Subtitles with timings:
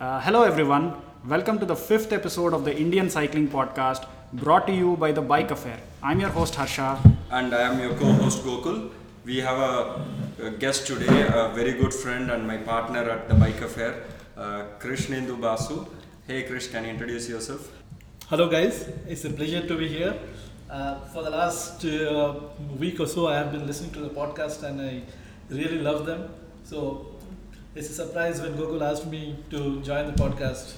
[0.00, 0.94] Uh, hello, everyone.
[1.28, 5.20] Welcome to the fifth episode of the Indian Cycling Podcast, brought to you by the
[5.20, 5.78] Bike Affair.
[6.02, 6.98] I'm your host Harsha.
[7.30, 8.90] and I am your co-host Gokul.
[9.24, 10.06] We have a,
[10.42, 14.02] a guest today, a very good friend and my partner at the Bike Affair,
[14.36, 15.86] uh, Krishnendu Basu.
[16.26, 17.70] Hey Krish, can you introduce yourself?
[18.28, 18.88] Hello, guys.
[19.06, 20.14] It's a pleasure to be here.
[20.70, 22.34] Uh, for the last uh,
[22.78, 25.02] week or so, I have been listening to the podcast and I
[25.50, 26.30] really love them.
[26.64, 27.09] So
[27.74, 30.74] it's a surprise when Gokul asked me to join the podcast.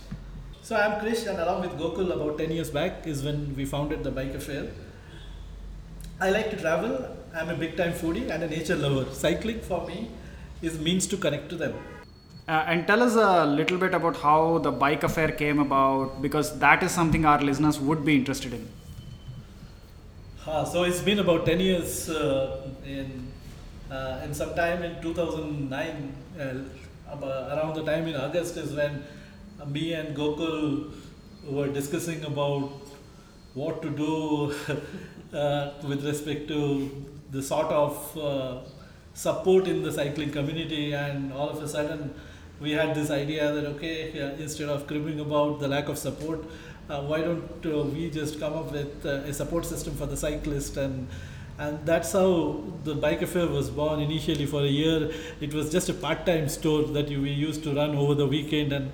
[0.62, 4.05] So I'm Krish, and along with Gokul, about 10 years back is when we founded
[4.05, 4.69] the Bike Affair.
[6.20, 7.16] I like to travel.
[7.34, 9.10] I'm a big time foodie and a nature lover.
[9.12, 10.10] Cycling for me
[10.60, 11.74] is means to connect to them.
[12.47, 16.59] Uh, and tell us a little bit about how the Bike Affair came about, because
[16.59, 18.69] that is something our listeners would be interested in.
[20.47, 23.33] Ah, so it's been about 10 years uh, in,
[23.91, 26.55] uh, and sometime in 2009, uh,
[27.21, 29.05] around the time in August is when
[29.66, 30.93] me and Gokul
[31.45, 32.70] were discussing about
[33.55, 34.55] what to do
[35.36, 36.91] uh, with respect to
[37.31, 38.59] the sort of uh,
[39.14, 40.92] support in the cycling community.
[40.92, 42.14] And all of a sudden
[42.61, 46.45] we had this idea that okay instead of cribbing about the lack of support
[46.89, 50.17] uh, why don't uh, we just come up with uh, a support system for the
[50.17, 51.08] cyclist and
[51.58, 55.11] and that's how the bike affair was born initially for a year.
[55.41, 58.91] It was just a part-time store that we used to run over the weekend and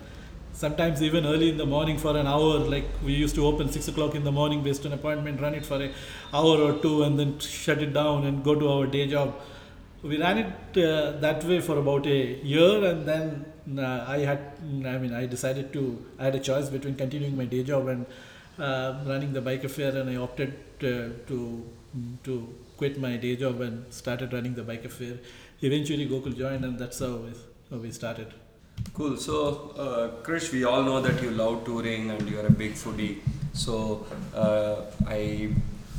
[0.53, 2.59] sometimes even early in the morning for an hour.
[2.59, 5.65] Like we used to open 6 o'clock in the morning based on appointment run it
[5.65, 5.93] for an
[6.33, 9.35] hour or two and then shut it down and go to our day job.
[10.03, 14.41] We ran it uh, that way for about a year and then uh, i had
[14.93, 15.83] i mean i decided to
[16.19, 18.07] i had a choice between continuing my day job and
[18.59, 21.65] uh, running the bike affair and i opted uh, to
[22.25, 22.35] to
[22.77, 25.17] quit my day job and started running the bike affair
[25.71, 27.33] eventually gokul joined and that's how we,
[27.71, 28.33] how we started
[28.95, 29.17] Cool.
[29.17, 33.19] So, uh, Krish, we all know that you love touring and you're a big foodie.
[33.53, 35.51] So, uh, I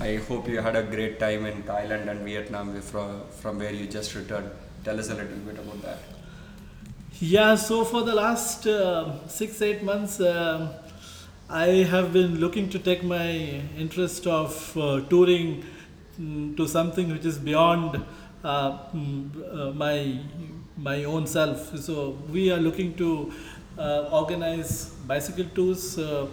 [0.01, 3.87] I hope you had a great time in Thailand and Vietnam from from where you
[3.87, 4.49] just returned.
[4.83, 5.99] Tell us a little bit about that.
[7.19, 10.69] Yeah, so for the last uh, six, eight months, um
[11.49, 13.27] I have been looking to take my
[13.83, 15.65] interest of uh, touring
[16.57, 18.03] to something which is beyond
[18.43, 20.19] uh, mm, uh, my
[20.77, 21.77] my own self.
[21.79, 23.31] So we are looking to
[23.77, 25.97] uh, organize bicycle tours.
[25.97, 26.27] Uh,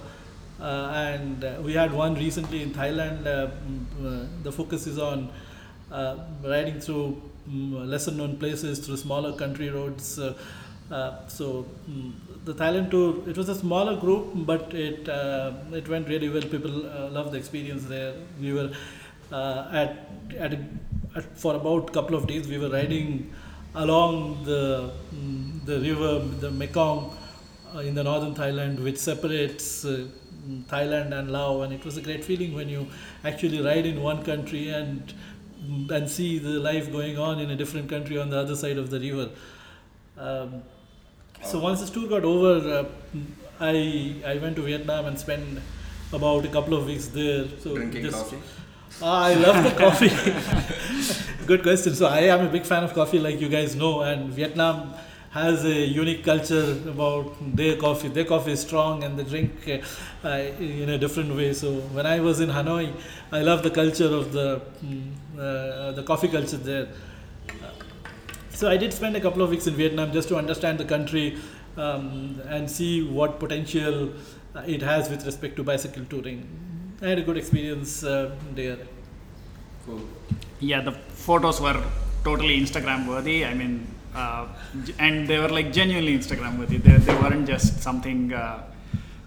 [0.95, 3.27] and we had one recently in Thailand.
[3.27, 3.49] Uh,
[4.01, 5.31] mm, the focus is on
[6.45, 10.19] riding through mm, lesser known places through smaller country roads.
[11.29, 12.13] So mm,
[12.45, 15.09] the Thailand tour, it was a smaller group, but it
[15.81, 16.43] it went really well.
[16.43, 16.71] People
[17.19, 18.15] loved the experience there.
[18.41, 18.71] We were
[19.33, 20.59] at at, a,
[21.17, 22.49] at for about couple of days.
[22.49, 23.33] We were riding
[23.75, 27.17] along the mm, the river, the Mekong,
[27.75, 30.07] uh, in the northern Thailand, which separates uh,
[30.49, 32.87] mm, Thailand and Laos, and it was a great feeling when you
[33.25, 35.13] actually ride in one country and
[35.63, 38.79] mm, and see the life going on in a different country on the other side
[38.79, 39.31] of the river.
[40.19, 40.63] Um,
[41.43, 42.85] so once this tour got over, uh,
[43.61, 45.59] I I went to Vietnam and spent
[46.13, 47.47] about a couple of weeks there.
[47.59, 48.39] So Drinking just- coffee.
[49.03, 50.11] I love the coffee.
[51.47, 51.95] Good question.
[51.95, 54.95] So I am a big fan of coffee, like you guys know, and Vietnam
[55.31, 58.09] has a unique culture about their coffee.
[58.09, 59.53] Their coffee is strong, and they drink
[60.25, 61.53] uh, in a different way.
[61.53, 62.93] So when I was in Hanoi,
[63.31, 66.89] I love the culture of the mm, uh, the coffee culture there.
[68.51, 71.39] So I did spend a couple of weeks in Vietnam just to understand the country
[71.77, 74.13] um, and see what potential
[74.67, 76.66] it has with respect to bicycle touring.
[77.03, 78.79] I had a good experience uh, there.
[79.85, 80.01] Cool.
[80.61, 81.83] Yeah, the photos were
[82.25, 83.45] totally Instagram worthy.
[83.45, 84.47] I mean, uh,
[84.99, 86.79] and they were like genuinely Instagram worthy.
[86.79, 88.63] They, they weren't just something uh,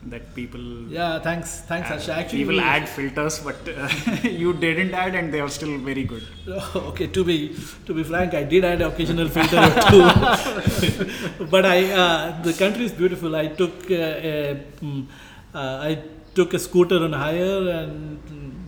[0.07, 0.59] that people.
[0.89, 1.99] Yeah, thanks, thanks, add.
[1.99, 2.17] Asha.
[2.17, 3.87] Actually, people we- add filters, but uh,
[4.27, 6.23] you didn't add, and they are still very good.
[6.75, 7.55] okay, to be
[7.85, 12.85] to be frank, I did add occasional filter or two, but I uh, the country
[12.85, 13.35] is beautiful.
[13.35, 15.05] I took uh, a, mm,
[15.53, 15.99] uh, I
[16.35, 18.19] took a scooter on hire and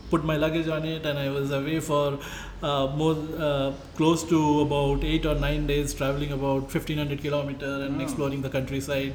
[0.10, 2.20] put my luggage on it, and I was away for
[2.62, 7.72] uh, more uh, close to about eight or nine days, traveling about fifteen hundred kilometer
[7.86, 9.14] and exploring the countryside,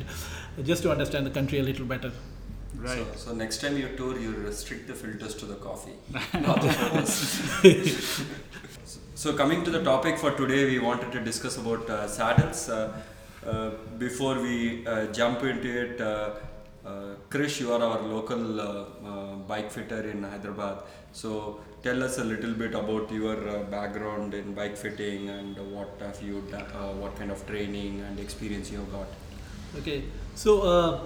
[0.64, 2.12] just to understand the country a little better.
[2.76, 3.06] Right.
[3.14, 5.94] So, so next time you tour, you restrict the filters to the coffee,
[6.34, 8.24] not the photos.
[9.14, 12.68] so coming to the topic for today, we wanted to discuss about uh, saddles.
[12.68, 13.02] Uh,
[13.46, 16.30] uh, before we uh, jump into it, uh,
[17.30, 20.82] Krish, you are our local uh, uh, bike fitter in Hyderabad.
[21.12, 25.90] So tell us a little bit about your uh, background in bike fitting and what
[26.00, 29.06] have you uh, what kind of training and experience you have got.
[29.78, 30.04] Okay,
[30.34, 31.00] so uh,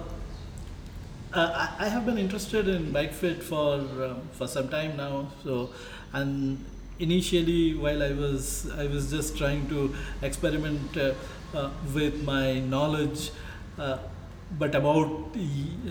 [1.33, 5.27] uh, I have been interested in bike fit for um, for some time now.
[5.43, 5.69] So,
[6.13, 6.63] and
[6.99, 11.13] initially, while I was I was just trying to experiment uh,
[11.53, 13.31] uh, with my knowledge,
[13.77, 13.97] uh,
[14.57, 15.35] but about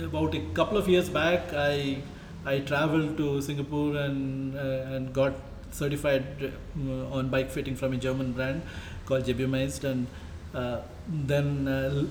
[0.02, 2.02] about a couple of years back, I
[2.44, 5.34] I traveled to Singapore and uh, and got
[5.70, 8.62] certified uh, on bike fitting from a German brand
[9.06, 10.06] called gebioMized and
[10.54, 12.04] uh, then uh,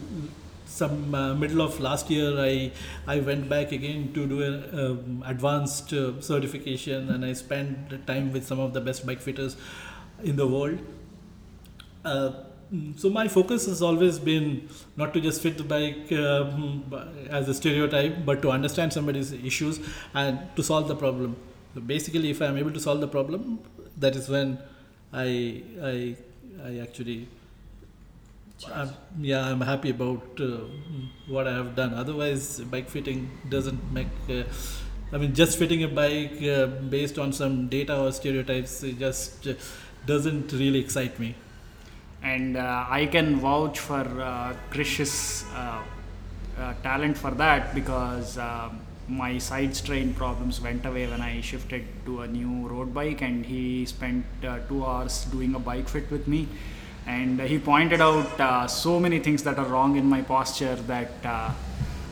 [0.66, 2.72] some uh, middle of last year I
[3.08, 8.32] I went back again to do an um, advanced uh, certification and I spent time
[8.32, 9.58] with some of the best bike fitters
[10.24, 10.80] in the world.
[12.72, 16.84] Uh, mm, so my focus has always been not to just fit the bike um,
[16.90, 19.80] b- as a stereotype, but to understand somebody's issues
[20.14, 21.36] and to solve the problem.
[21.74, 23.60] So basically, if I am able to solve the problem,
[23.98, 24.58] that is when
[25.14, 26.16] I I
[26.64, 27.28] I actually
[28.74, 28.90] I'm,
[29.22, 30.58] yeah, I'm happy about uh,
[31.28, 31.94] what I have done.
[31.94, 34.08] Otherwise, bike fitting doesn't make.
[34.30, 34.44] Uh,
[35.14, 39.54] I mean, just fitting a bike uh, based on some data or stereotypes just uh,
[40.06, 41.36] doesn't really excite me.
[42.24, 45.82] And uh, I can vouch for uh, Krish's uh,
[46.58, 48.38] uh, talent for that because
[49.10, 53.46] my side strain problems went away when I shifted to a new road bike, and
[53.46, 56.48] he spent uh, two hours doing a bike fit with me,
[57.08, 61.12] and he pointed out uh, so many things that are wrong in my posture that.
[61.24, 61.52] Uh,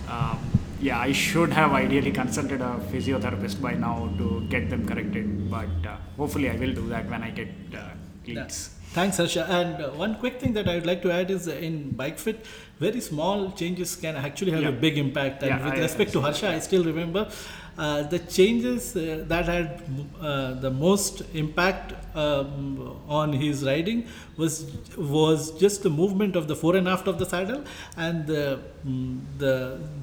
[0.10, 0.40] um,
[0.80, 5.66] yeah, I should have ideally consulted a physiotherapist by now to get them corrected, but
[5.88, 7.90] uh, hopefully I will do that when I get uh,
[8.24, 8.77] cleats.
[8.94, 9.46] Thanks, Harsha.
[9.50, 12.18] And uh, one quick thing that I would like to add is uh, in bike
[12.18, 12.46] fit,
[12.80, 14.70] very small changes can actually have Yeah.
[14.70, 15.44] a big impact.
[15.44, 17.30] And Yeah, with I- respect to Harsha, I still remember
[17.78, 19.82] uh, the changes uh, that had
[20.20, 24.66] uh, the most impact um, on his riding was
[24.98, 27.64] was just the movement of the fore and aft of the saddle,
[27.96, 29.54] and the mm, the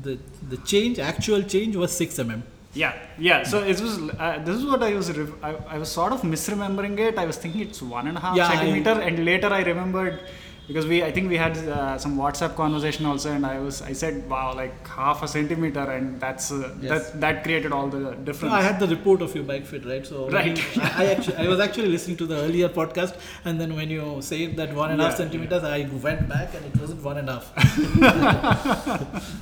[0.03, 0.19] the
[0.51, 2.45] the change, actual change, was six mm.
[2.75, 3.43] Yeah, yeah.
[3.45, 3.99] So it was.
[4.11, 5.11] Uh, this is what I was.
[5.17, 7.19] Re- I, I was sort of misremembering it.
[7.19, 10.19] I was thinking it's one and a half Yeah, I- centimeter, and later I remembered
[10.67, 11.03] because we.
[11.05, 13.81] I think we had uh, some WhatsApp conversation also, and I was.
[13.83, 16.91] I said, "Wow, like half a centimeter," and that's uh, Yes.
[17.13, 18.55] that that created all the difference.
[18.55, 20.05] I had the report of your bike fit, right?
[20.05, 20.59] So Right.
[20.79, 24.19] I, I actually I was actually listening to the earlier podcast, and then when you
[24.21, 27.19] said that one and a half Yeah, centimeters, I went back and it wasn't one
[27.19, 29.33] and a half.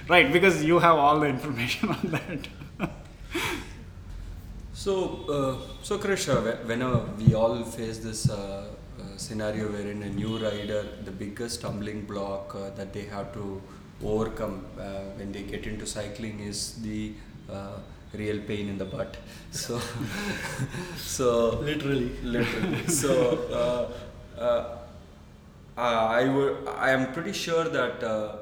[0.08, 2.48] right, because you have all the information on that.
[4.82, 4.92] So,
[5.28, 6.26] uh, so Krish,
[6.66, 8.64] whenever we all face this uh,
[8.98, 13.60] uh, scenario wherein a new rider, the biggest stumbling block uh, that they have to
[14.02, 17.12] overcome uh, when they get into cycling is the
[17.52, 17.76] uh,
[18.14, 19.18] real pain in the butt.
[19.50, 19.80] So,
[20.96, 22.10] so Literally.
[22.22, 22.86] literally.
[22.86, 23.92] so,
[24.38, 24.78] uh, uh,
[25.76, 26.68] I would.
[26.68, 28.36] I am pretty sure that uh,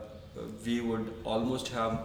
[0.65, 1.99] we would almost have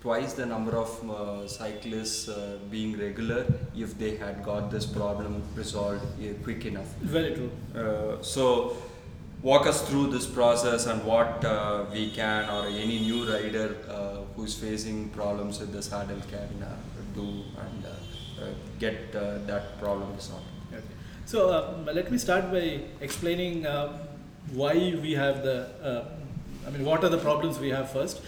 [0.00, 3.44] twice the number of uh, cyclists uh, being regular
[3.76, 6.94] if they had got this problem resolved uh, quick enough.
[7.00, 7.50] Very true.
[7.74, 8.76] Uh, so,
[9.42, 14.18] walk us through this process and what uh, we can, or any new rider uh,
[14.34, 16.74] who's facing problems with the saddle can uh,
[17.14, 20.44] do and uh, uh, get uh, that problem resolved.
[20.72, 20.82] Okay.
[21.24, 23.66] So let me start by explaining
[24.52, 25.68] why we have the.
[25.82, 26.04] Uh,
[26.66, 28.20] I mean, what are the problems we have first?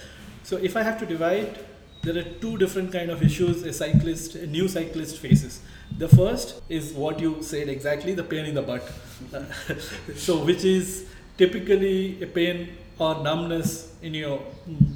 [0.49, 1.59] So if I have to divide,
[2.03, 5.61] there are two different kind of issues a cyclist, a new cyclist faces.
[5.99, 8.91] The first is what you said exactly, the pain in the butt.
[9.35, 9.45] Uh,
[10.17, 11.05] so which is
[11.37, 14.41] typically a pain or numbness in your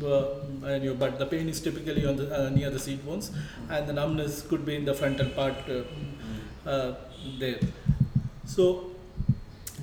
[0.03, 1.19] uh, in your butt.
[1.19, 3.31] The pain is typically on the uh, near the seat bones,
[3.69, 5.83] and the numbness could be in the frontal part uh,
[6.67, 6.95] uh,
[7.39, 7.61] there.
[8.47, 8.87] So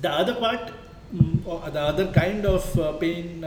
[0.00, 0.72] the other part,
[1.14, 3.44] mm, or the other kind of uh, pain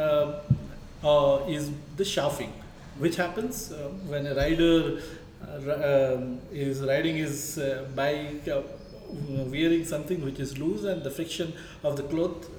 [1.03, 2.53] uh, is the chafing,
[2.97, 4.99] which happens uh, when a rider
[5.45, 8.61] uh, um, is riding his uh, bike uh,
[9.51, 12.49] wearing something which is loose and the friction of the cloth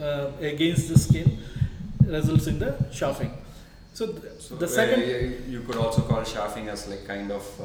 [0.00, 1.38] uh, against the skin
[2.04, 3.32] results in the chafing.
[3.94, 5.00] So, th- So the second
[5.50, 7.64] you could also call chafing as like kind of uh,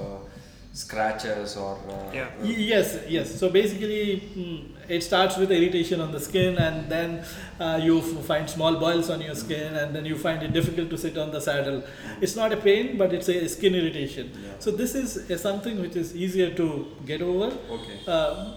[0.82, 2.26] scratches or uh, Yeah.
[2.26, 3.34] uh, Y- Yes, yes.
[3.40, 4.02] So basically,
[4.38, 4.58] mm,
[4.96, 7.16] it starts with irritation on the skin, and then
[7.60, 10.90] uh, you f- find small boils on your skin, and then you find it difficult
[10.96, 11.82] to sit on the saddle.
[12.22, 14.32] It's not a pain, but it's a skin irritation.
[14.36, 14.52] Yeah.
[14.60, 16.68] So this is uh, something which is easier to
[17.06, 17.98] get over, okay.
[18.18, 18.54] um,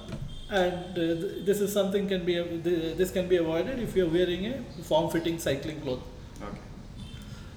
[0.51, 2.35] and uh, th- this is something can be
[2.69, 4.57] th- this can be avoided if you're wearing a
[4.93, 6.03] form-fitting cycling cloth.
[6.43, 6.59] Okay.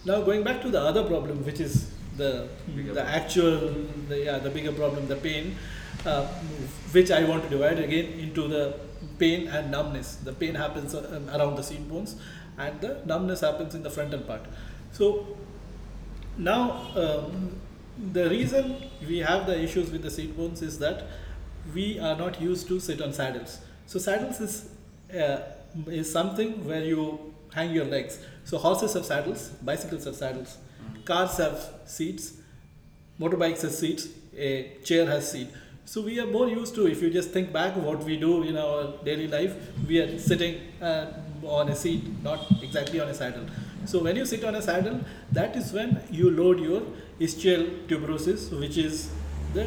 [0.06, 1.76] Now going back to the other problem, which is
[2.18, 3.74] the Bigger the actual
[4.08, 5.56] the, yeah the bigger problem, the pain,
[6.06, 6.26] uh,
[6.92, 8.76] which I want to divide again into the
[9.20, 10.16] pain and numbness.
[10.16, 12.16] The pain happens uh, around the seat bones,
[12.58, 14.42] and the numbness happens in the frontal part.
[14.92, 15.38] So
[16.38, 17.60] now um,
[18.12, 18.76] the reason
[19.08, 21.08] we have the issues with the seat bones is that
[21.74, 23.60] we are not used to sit on saddles.
[23.86, 24.70] So saddles is
[25.16, 25.40] uh,
[25.88, 28.20] is something where you hang your legs.
[28.46, 30.58] So horses have saddles, bicycles have saddles,
[31.06, 32.34] cars have seats,
[33.20, 34.08] motorbikes have seats,
[34.38, 35.48] a chair has seat.
[35.86, 38.58] So we are more used to, if you just think back what we do in
[38.58, 39.54] our daily life,
[39.88, 41.08] we are sitting uh,
[41.44, 43.46] on a seat, not exactly on a saddle.
[43.86, 45.02] So when you sit on a saddle,
[45.34, 46.84] that is when you load your
[47.20, 49.12] ischial tuberosis, which is
[49.54, 49.66] the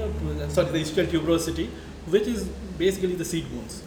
[0.49, 1.69] sorry the ischial tuberosity,
[2.07, 2.45] which is
[2.79, 3.83] basically the seat bones.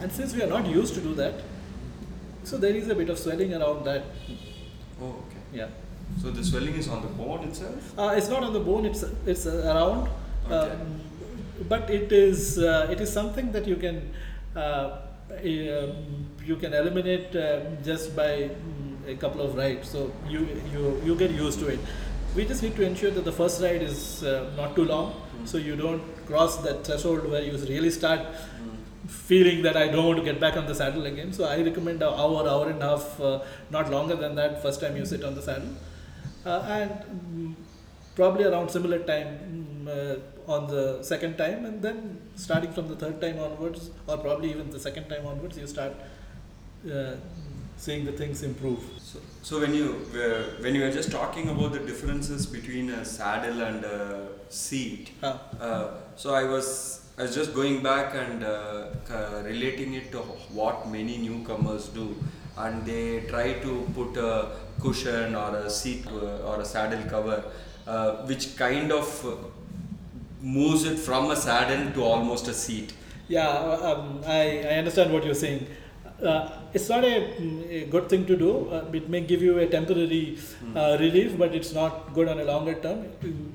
[0.00, 1.34] And since we are not used to do that,
[2.44, 4.04] so there is a bit of swelling around that.
[5.02, 5.42] Oh, okay.
[5.52, 5.68] Yeah.
[6.22, 7.98] So the swelling is on the bone itself?
[7.98, 8.86] Uh, it's not on the bone.
[8.86, 10.08] It's it's around.
[10.46, 10.72] Okay.
[10.72, 11.00] Um,
[11.68, 14.10] but it is uh, it is something that you can
[14.54, 14.98] uh,
[15.30, 19.90] um, you can eliminate uh, just by mm, a couple of rides.
[19.90, 21.80] So you you you get used to it.
[22.34, 25.58] We just need to ensure that the first ride is uh, not too long, so
[25.58, 28.20] you don't cross that threshold where you really start
[29.08, 31.32] feeling that I don't want to get back on the saddle again.
[31.32, 34.62] So I recommend an hour, hour and a half, uh, not longer than that.
[34.62, 35.70] First time you sit on the saddle,
[36.46, 37.54] and mm,
[38.14, 39.28] probably around similar time
[39.86, 44.18] mm, uh, on the second time, and then starting from the third time onwards, or
[44.18, 45.92] probably even the second time onwards, you start
[46.92, 47.14] uh,
[47.76, 48.82] seeing the things improve.
[48.98, 53.04] So, so when you were, when you were just talking about the differences between a
[53.04, 58.44] saddle and a seat, Uh, uh, so I was I was just going back and
[58.44, 60.18] uh, uh, relating it to
[60.58, 62.14] what many newcomers do,
[62.58, 67.44] and they try to put a cushion or a seat uh, or a saddle cover,
[67.86, 69.34] uh, which kind of uh,
[70.40, 72.92] moves it from a saddle to almost a seat.
[73.28, 75.66] Yeah, um, I, I understand what you're saying.
[76.22, 77.16] Uh, it's not a,
[77.70, 78.68] a good thing to do.
[78.70, 80.38] Uh, it may give you a temporary
[80.74, 83.00] uh, relief, but it's not good on a longer term.
[83.22, 83.46] Mm,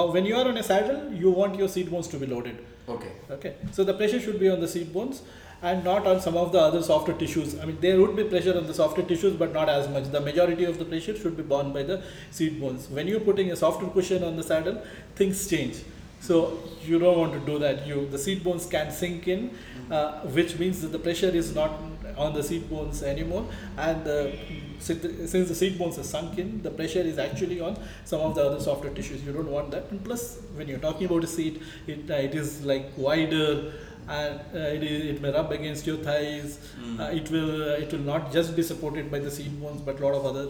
[0.00, 2.58] Uh, when you are on a saddle, you want your seat bones to be loaded.
[2.92, 3.08] Okay.
[3.36, 5.16] Okay, so the pressure should be on the seat bones
[5.62, 7.58] and not on some of the other softer tissues.
[7.58, 10.04] I mean, there would be pressure on the softer tissues, but not as much.
[10.04, 12.88] The majority of the pressure should be borne by the seat bones.
[12.88, 14.82] When you're putting a softer cushion on the saddle,
[15.16, 15.82] things change.
[16.20, 17.86] So you don't want to do that.
[17.86, 19.56] You the seat bones can sink in,
[19.90, 21.72] uh, which means that the pressure is not
[22.16, 23.46] on the seat bones anymore,
[23.78, 24.36] and the,
[24.78, 28.42] since the seat bones are sunk in, the pressure is actually on some of the
[28.42, 29.22] other softer tissues.
[29.24, 29.90] You don't want that.
[29.90, 33.72] And plus, when you're talking about a seat, it, uh, it is like wider
[34.18, 36.58] and uh, it, it may rub against your thighs.
[36.80, 37.00] Mm.
[37.00, 40.00] Uh, it will uh, it will not just be supported by the seat bones, but
[40.00, 40.48] a lot of other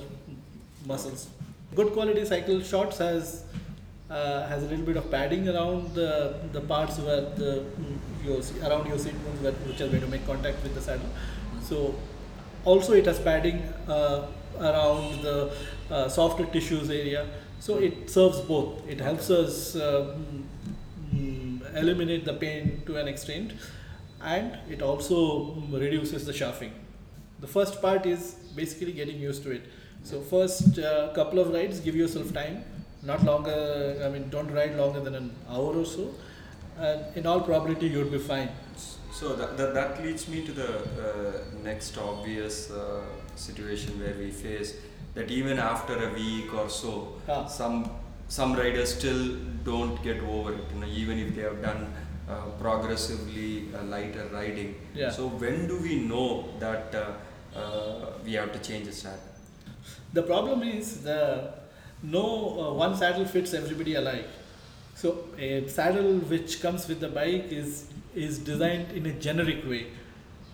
[0.86, 1.28] muscles.
[1.74, 3.44] Good quality cycle shorts has
[4.10, 8.40] uh, has a little bit of padding around the, the parts where the mm, your
[8.68, 11.10] around your seat bones where, which are going to make contact with the saddle.
[11.62, 11.94] So
[12.64, 14.26] also it has padding uh,
[14.58, 15.52] around the
[15.90, 17.26] uh, softer tissues area.
[17.60, 18.88] So it serves both.
[18.88, 20.42] It helps us uh, mm, mm,
[21.74, 23.52] eliminate the pain to an extent,
[24.22, 26.72] and it also reduces the chafing.
[27.40, 29.62] The first part is basically getting used to it.
[30.02, 32.64] So first uh, couple of rides, give yourself time.
[33.02, 34.02] Not longer.
[34.04, 36.14] I mean, don't ride longer than an hour or so.
[36.78, 38.50] And in all probability, you'll be fine.
[39.12, 43.02] So that, that, that leads me to the uh, next obvious uh,
[43.36, 44.76] situation where we face
[45.14, 47.46] that even after a week or so, Ah.
[47.46, 47.90] some
[48.30, 49.22] some riders still
[49.64, 50.64] don't get over it.
[50.74, 51.92] You know, even if they have done
[52.28, 54.74] uh, progressively uh, lighter riding.
[54.94, 55.10] Yeah.
[55.10, 59.18] So when do we know that uh, uh, we have to change the saddle?
[60.12, 61.54] The problem is the
[62.02, 64.28] no uh, one saddle fits everybody alike.
[64.94, 69.86] So a saddle which comes with the bike is is designed in a generic way,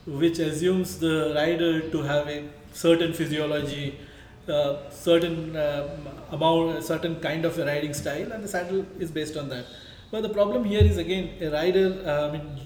[0.07, 3.99] which assumes the rider to have a certain physiology,
[4.49, 5.89] uh, certain um,
[6.31, 9.67] amount, a certain kind of a riding style, and the saddle is based on that.
[10.11, 12.03] But the problem here is again a rider.
[12.05, 12.61] Uh, I mean,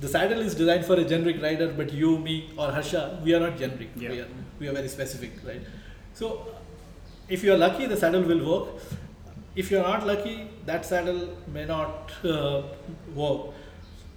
[0.00, 3.40] the saddle is designed for a generic rider, but you, me, or Harsha, we are
[3.40, 3.90] not generic.
[3.96, 4.10] Yeah.
[4.10, 4.28] We are
[4.60, 5.62] we are very specific, right?
[6.14, 6.48] So,
[7.28, 8.82] if you are lucky, the saddle will work.
[9.54, 12.62] If you are not lucky, that saddle may not uh,
[13.14, 13.54] work.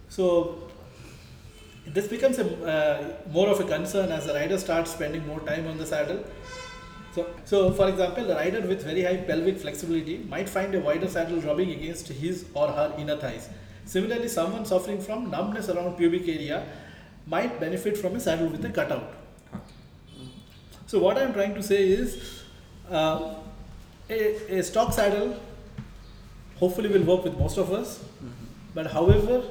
[0.09, 0.69] So,
[1.87, 5.67] this becomes a, uh, more of a concern as the rider starts spending more time
[5.67, 6.23] on the saddle.
[7.13, 11.07] So, so, for example, the rider with very high pelvic flexibility might find a wider
[11.09, 13.49] saddle rubbing against his or her inner thighs.
[13.85, 16.63] Similarly, someone suffering from numbness around pubic area
[17.27, 19.13] might benefit from a saddle with a cutout.
[20.87, 22.43] So, what I am trying to say is
[22.89, 23.35] uh,
[24.09, 25.37] a, a stock saddle
[26.57, 28.03] hopefully will work with most of us,
[28.73, 29.43] but however,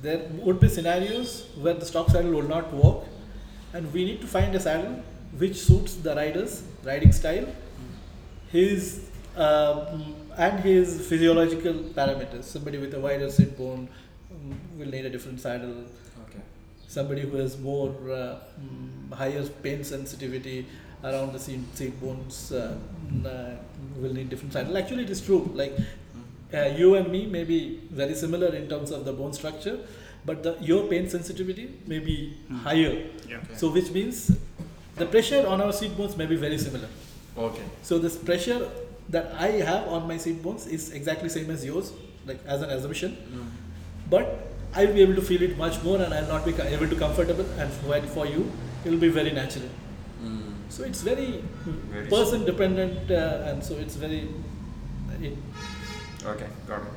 [0.00, 3.04] there would be scenarios where the stock saddle will not work
[3.72, 5.02] and we need to find a saddle
[5.38, 7.46] which suits the rider's riding style,
[8.50, 12.44] his um, and his physiological parameters.
[12.44, 13.88] Somebody with a wider sit bone
[14.30, 15.84] um, will need a different saddle.
[16.28, 16.40] Okay.
[16.88, 20.66] Somebody who has more uh, mm, higher pain sensitivity
[21.04, 22.76] around the seat, seat bones uh,
[23.12, 23.56] mm, uh,
[23.96, 24.76] will need different saddle.
[24.76, 25.50] Actually, it is true.
[25.54, 25.76] Like
[26.54, 29.78] uh, you and me may be very similar in terms of the bone structure,
[30.24, 32.56] but the, your pain sensitivity may be Hmm.
[32.58, 32.94] higher.
[33.28, 33.36] Yeah.
[33.38, 33.56] Okay.
[33.56, 34.36] So, which means
[34.96, 36.88] the pressure on our seat bones may be very similar.
[37.36, 37.62] Okay.
[37.82, 38.68] So, this pressure
[39.10, 41.92] that I have on my seat bones is exactly same as yours,
[42.26, 43.16] like as an assumption.
[44.10, 46.54] But I will be able to feel it much more, and I will not be
[46.60, 47.46] able to comfortable.
[47.58, 48.50] And for, for you,
[48.84, 49.68] it will be very natural.
[50.22, 50.54] Mm.
[50.68, 54.28] So it's very, Very person dependent, uh, and so it's very.
[55.20, 55.36] It,
[56.26, 56.95] Okay, got it.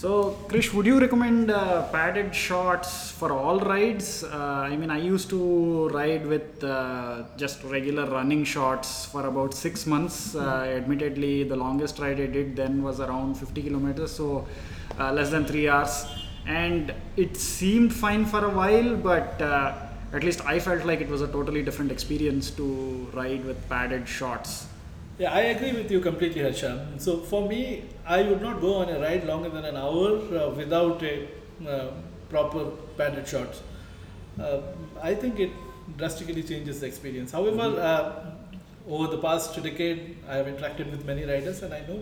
[0.00, 4.24] So, Krish, would you recommend uh, padded shorts for all rides?
[4.24, 9.52] Uh, I mean, I used to ride with uh, just regular running shorts for about
[9.52, 10.34] six months.
[10.34, 14.46] Uh, admittedly, the longest ride I did then was around 50 kilometers, so
[14.98, 16.06] uh, less than three hours.
[16.46, 19.74] And it seemed fine for a while, but uh,
[20.14, 24.08] at least I felt like it was a totally different experience to ride with padded
[24.08, 24.69] shorts.
[25.20, 26.86] Yeah, I agree with you completely, Harsha.
[26.98, 30.10] So for me, I would not go on a ride longer than an hour
[30.42, 31.28] uh, without a
[31.68, 31.90] uh,
[32.30, 32.64] proper
[32.96, 33.62] padded shorts.
[34.40, 34.60] Uh,
[35.02, 35.50] I think it
[35.98, 37.32] drastically changes the experience.
[37.32, 38.30] However, uh,
[38.88, 42.00] over the past decade, I have interacted with many riders, and I know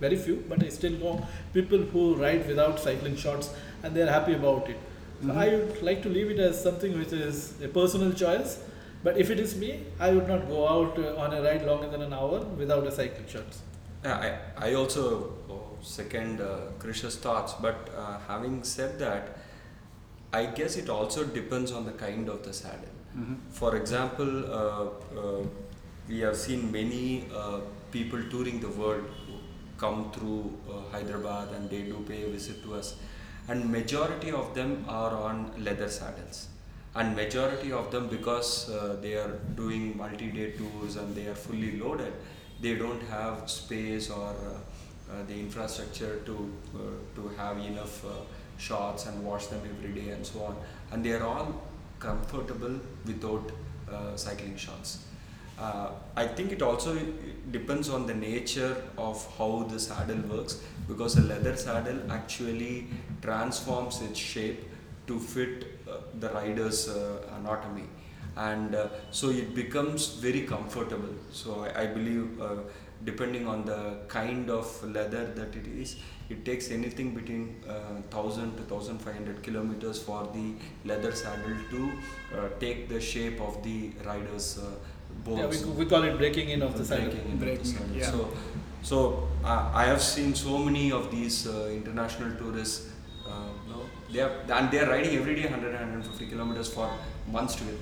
[0.00, 3.50] very few, but I still know people who ride without cycling shorts,
[3.82, 4.76] and they are happy about it.
[5.22, 5.38] So Mhm.
[5.44, 8.58] I would like to leave it as something which is a personal choice.
[9.02, 11.88] But if it is me, I would not go out uh, on a ride longer
[11.88, 13.62] than an hour without a cycling shorts.
[14.04, 19.38] Yeah, I, I also oh, second uh, Krish's thoughts, but uh, having said that,
[20.32, 22.94] I guess it also depends on the kind of the saddle.
[23.16, 23.36] Mhm.
[23.50, 24.86] For example, uh,
[25.20, 25.42] uh,
[26.08, 27.60] we have seen many uh,
[27.90, 29.34] people touring the world who
[29.78, 32.96] come through uh, Hyderabad and they do pay a visit to us,
[33.48, 36.48] and majority of them are on leather saddles,
[36.96, 41.78] and majority of them because uh, they are doing multi-day tours and they are fully
[41.78, 42.12] loaded,
[42.60, 46.78] they don't have space or uh, uh, the infrastructure to uh,
[47.14, 48.08] to have enough uh,
[48.58, 50.56] shots and wash them every day and so on,
[50.90, 51.62] and they are all
[51.98, 53.52] comfortable without
[54.16, 54.98] cycling shots.
[55.58, 56.98] Uh, I think it also
[57.50, 62.88] depends on the nature of how the saddle works because a leather saddle actually
[63.22, 64.64] transforms its shape
[65.06, 65.75] to fit
[66.20, 67.84] the rider's uh, anatomy
[68.36, 71.14] and uh, so it becomes very comfortable.
[71.32, 72.56] So I, I believe uh,
[73.04, 75.96] depending on the kind of leather that it is,
[76.28, 77.72] it takes anything between uh,
[78.10, 81.90] 1000 to 1500 kilometers for the leather saddle to
[82.36, 84.70] uh, take the shape of the rider's uh,
[85.26, 87.32] Yeah, we, we call it breaking in of the breaking saddle.
[87.32, 87.96] in of the saddle.
[87.96, 88.10] yeah.
[88.10, 88.32] So,
[88.82, 92.92] so I have seen so many of these uh, international tourists.
[94.08, 96.90] No, they are and they are riding every day 100 150 kilometers for
[97.30, 97.78] months together.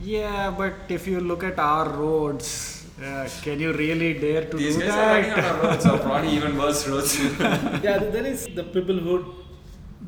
[0.00, 4.76] Yeah, but if you look at our roads, uh, can you really dare to These
[4.76, 4.98] do guys that?
[4.98, 7.18] are riding on our roads, or probably even worse roads.
[7.82, 9.34] yeah, there is the people who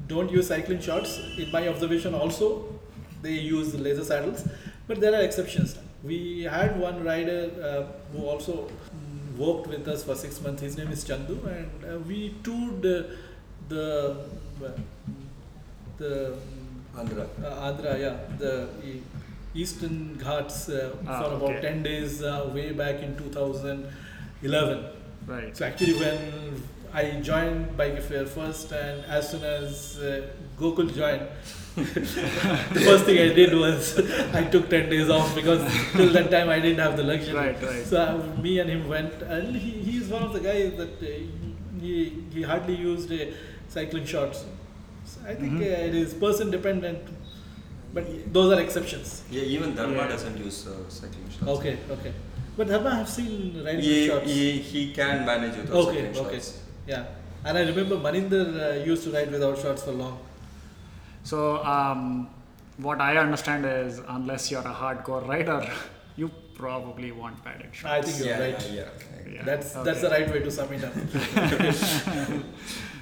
[0.09, 1.19] don't use cycling shorts.
[1.39, 2.67] In my observation, also
[3.23, 4.47] they use leather saddles,
[4.87, 5.79] but there are exceptions.
[6.03, 10.63] We had one rider uh, who also mm, worked with us for six months.
[10.63, 13.03] His name is Chandu, and uh, we toured uh,
[13.69, 14.17] the
[14.65, 14.69] uh,
[15.99, 16.37] the
[16.97, 17.27] Andhra.
[17.45, 18.69] uh, Andhra, yeah, the
[19.55, 21.61] Eastern Ghats uh, Ah, for about okay.
[21.61, 24.85] 10 days uh, way back in 2011.
[25.27, 25.57] Right.
[25.57, 30.27] So actually, when I joined Bike Fair first, and as soon as uh,
[30.59, 31.27] Gokul joined,
[31.77, 33.99] the first thing I did was
[34.35, 35.61] I took 10 days off because
[35.93, 37.35] till that time I didn't have the luxury.
[37.35, 37.85] Right, right.
[37.85, 41.07] So uh, me and him went, and he, he's one of the guys that uh,
[41.81, 43.25] he, he hardly used uh,
[43.69, 44.45] cycling shorts.
[45.25, 45.61] So I think Mhm.
[45.63, 46.99] uh, it is person dependent,
[47.95, 49.23] but those are exceptions.
[49.31, 50.09] Yeah, even Dharma Yeah.
[50.09, 51.49] doesn't use uh, cycling shots.
[51.57, 52.13] Okay, okay.
[52.57, 54.31] But Dharma, I've seen riding with He, shorts.
[54.31, 56.37] he, he can manage with Okay, cycling okay.
[56.37, 56.59] shots.
[56.87, 57.05] Yeah,
[57.45, 60.19] and I remember Maninder uh, used to ride without shorts for long.
[61.23, 62.29] So, um,
[62.77, 65.61] what I understand is, unless you're a hardcore rider,
[66.17, 67.93] you probably want padded shorts.
[67.97, 68.71] I think you're yeah, right.
[68.71, 69.33] Yeah, yeah.
[69.37, 70.95] Yeah, That's that's the right way to sum it up.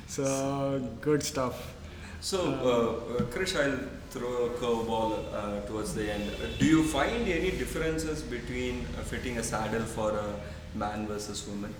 [0.07, 0.25] So,
[1.01, 1.75] good stuff.
[2.23, 3.81] So, uh, uh, Krish, I'll
[4.11, 6.31] throw a curveball uh, towards the end.
[6.31, 10.35] Uh, do you find any differences between uh, fitting a saddle for a
[10.79, 11.75] man versus woman?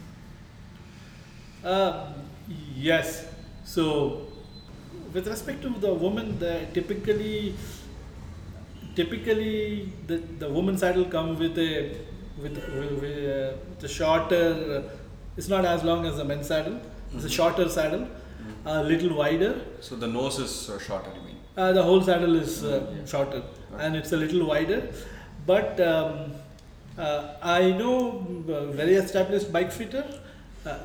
[1.65, 2.13] Uh,
[2.75, 3.25] yes.
[3.65, 4.27] So,
[5.13, 7.55] with respect to the woman, the typically
[8.97, 11.97] typically the the woman saddle come with a
[12.43, 14.47] with with, with uh, the shorter.
[14.85, 14.97] Uh,
[15.37, 16.81] it's not as long as the men's saddle.
[17.15, 17.37] It's a Mhm.
[17.39, 18.07] shorter saddle,
[18.65, 19.61] a little wider.
[19.81, 21.37] So the nose is uh, shorter, you mean?
[21.57, 23.05] Uh, the whole saddle is uh, Yeah.
[23.07, 23.85] shorter Okay.
[23.85, 24.89] and it's a little wider.
[25.47, 26.33] But um,
[26.99, 30.05] uh, I know uh, very established bike fitter.
[30.65, 30.79] Uh,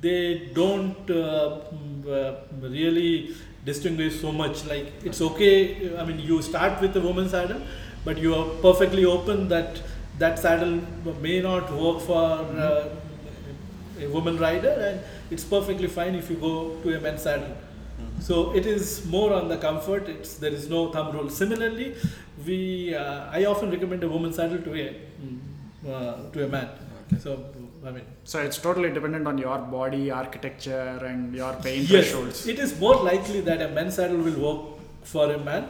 [0.00, 4.64] they don't uh, mm, really distinguish so much.
[4.66, 5.96] Like it's okay.
[5.98, 7.62] I mean, you start with the woman saddle,
[8.04, 9.80] but you are perfectly open that
[10.18, 10.80] that saddle
[11.22, 12.88] may not work for uh,
[14.00, 15.00] a woman rider, and
[15.34, 17.54] it's perfectly fine if you go to a men's saddle.
[18.20, 20.08] So it is more on the comfort.
[20.08, 21.28] It's there is no thumb rule.
[21.28, 21.94] Similarly,
[22.46, 24.86] we uh, I often recommend a woman saddle to a
[25.24, 25.38] mm,
[25.94, 26.68] uh, to a man.
[27.06, 27.18] Okay.
[27.24, 27.32] So
[27.86, 32.46] I mean, So it's totally dependent on your body architecture and your pain yes, thresholds.
[32.48, 34.62] it is more likely that a men's saddle will work
[35.02, 35.68] for a man,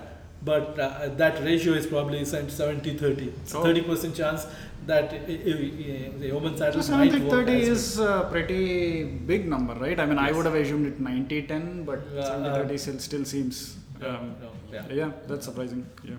[0.51, 3.33] but uh, that ratio is probably 70-30.
[3.55, 3.63] Oh.
[3.65, 4.47] Thirty percent chance
[4.87, 5.55] that a, a,
[6.27, 9.99] a, a woman's saddle So might work 30 is a pretty big number, right?
[9.99, 12.99] I mean, I would have assumed it 90 10, but Uh, 70 uh, 30 still,
[12.99, 13.77] still seems.
[14.03, 14.87] Um, No, yeah.
[15.01, 15.87] yeah, that's surprising.
[16.05, 16.17] Yeah.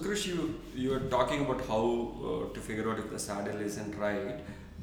[0.00, 1.82] Krish, you you were talking about how
[2.30, 4.36] uh, to figure out if the saddle isn't right,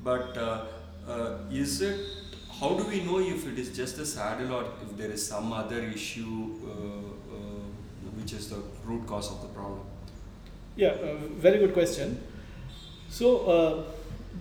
[0.03, 0.65] but uh,
[1.07, 1.99] uh, is it?
[2.59, 5.53] How do we know if it is just the saddle or if there is some
[5.61, 6.35] other issue
[6.73, 6.73] uh,
[7.37, 7.63] uh,
[8.19, 9.81] which is the root cause of the problem?
[10.75, 11.15] Yeah, uh,
[11.47, 12.17] very good question.
[13.17, 13.83] So, uh,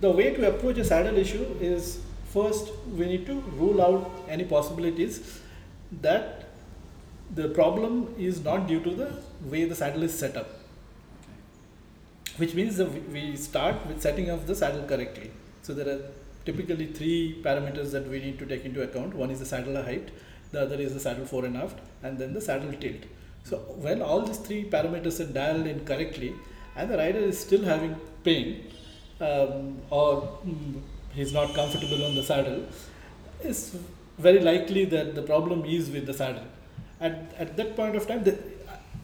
[0.01, 1.99] the way to approach a saddle issue is
[2.33, 5.19] first we need to rule out any possibilities
[6.01, 6.47] that
[7.33, 9.07] the problem is not due to the
[9.51, 10.49] way the saddle is set up,
[12.41, 15.29] which means that we- we start with setting up the saddle correctly.
[15.67, 16.01] So, there are
[16.49, 20.09] typically three parameters that we need to take into account one is the saddle height,
[20.51, 23.07] the other is the saddle fore and aft, and then the saddle tilt.
[23.51, 26.33] So when all these three parameters are dialed in correctly,
[26.75, 28.71] and the rider is still having pain,
[29.21, 30.81] um, or mm,
[31.13, 32.65] he's not comfortable on the saddle,
[33.41, 33.75] it's
[34.17, 36.47] very likely that the problem is with the saddle.
[36.99, 38.37] At, at that point of time, the,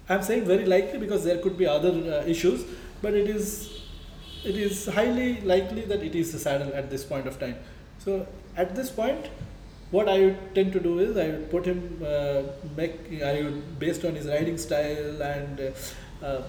[0.09, 2.65] I'm saying very likely because there could be other uh, issues,
[3.01, 3.81] but it is
[4.43, 7.55] it is highly likely that it is the saddle at this point of time.
[7.99, 8.25] So
[8.57, 9.27] at this point,
[9.91, 12.43] what I tend to do is I would put him uh,
[12.75, 16.41] make I would based on his riding style and uh, uh,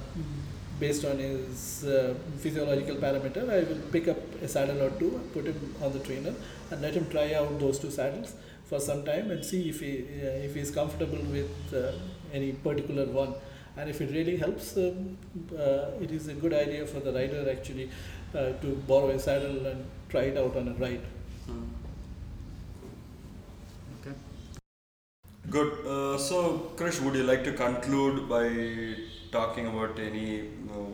[0.84, 2.14] based on his uh,
[2.44, 6.02] physiological parameter I will pick up a saddle or two and put him on the
[6.08, 6.34] trainer
[6.70, 8.34] and let him try out those two saddles
[8.70, 9.92] for some time and see if he
[10.26, 11.92] uh, if he is comfortable with uh,
[12.38, 13.34] any particular one
[13.76, 15.16] and if it really helps um,
[15.66, 17.88] uh, it is a good idea for the rider actually
[18.34, 21.04] uh, to borrow a saddle and try it out on a ride
[24.00, 24.14] Okay.
[25.50, 25.72] Good.
[25.86, 28.44] Uh, so, Krish, would you like to conclude by
[29.32, 30.40] talking about any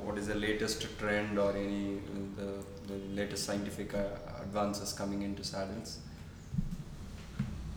[0.07, 1.98] what is the latest trend or any
[2.37, 2.51] the,
[2.87, 4.05] the latest scientific uh,
[4.42, 5.98] advances coming into saddles?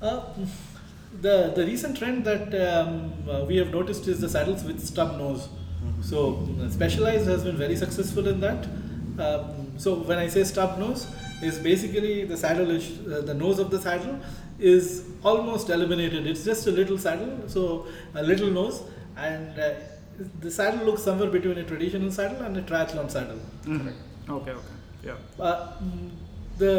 [0.02, 0.22] Uh,
[1.22, 5.18] the the recent trend that um, uh, we have noticed is the saddles with stub
[5.18, 5.50] nose.
[6.02, 8.68] So uh, Specialized has been very successful in that.
[9.20, 11.08] Um, so when I say stub nose,
[11.42, 14.20] is basically the saddle is uh, the nose of the saddle
[14.60, 16.28] is almost eliminated.
[16.28, 18.84] It's just a little saddle, so a little nose,
[19.18, 19.74] and uh,
[20.42, 23.40] the saddle looks somewhere between a traditional saddle and a triathlon saddle.
[23.66, 23.94] Mhm.
[24.38, 24.76] Okay, okay.
[25.06, 25.18] Yeah.
[25.40, 25.74] Uh,
[26.58, 26.74] the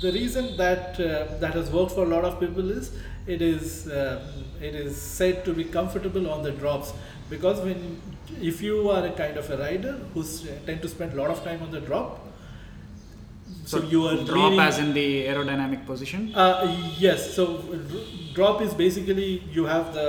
[0.00, 2.90] the reason that uh, that has worked for a lot of people is
[3.26, 4.22] it is uh,
[4.60, 6.92] it is said to be comfortable on the drops
[7.30, 7.80] because when
[8.50, 10.22] if you are a kind of a rider who
[10.66, 12.18] tend to spend a lot of time on the drop
[13.64, 16.32] so, you are drop leaning- as in the aerodynamic position.
[16.34, 16.66] uh,
[16.98, 17.34] yes.
[17.34, 17.44] So
[17.90, 20.08] dr- drop is basically you have the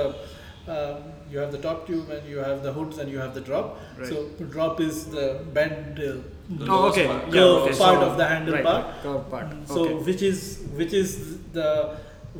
[0.74, 1.02] um,
[1.34, 3.80] you have the top tube and you have the hoods and you have the drop.
[3.98, 4.08] Right.
[4.08, 6.14] So drop is the bend uh,
[6.48, 7.06] The oh, okay.
[7.06, 7.34] part.
[7.34, 7.76] Yeah, okay.
[7.78, 9.02] part so- of the handle right, part.
[9.02, 9.46] Curve part.
[9.68, 9.94] So okay.
[10.08, 10.42] which is
[10.80, 11.16] which is
[11.58, 11.70] the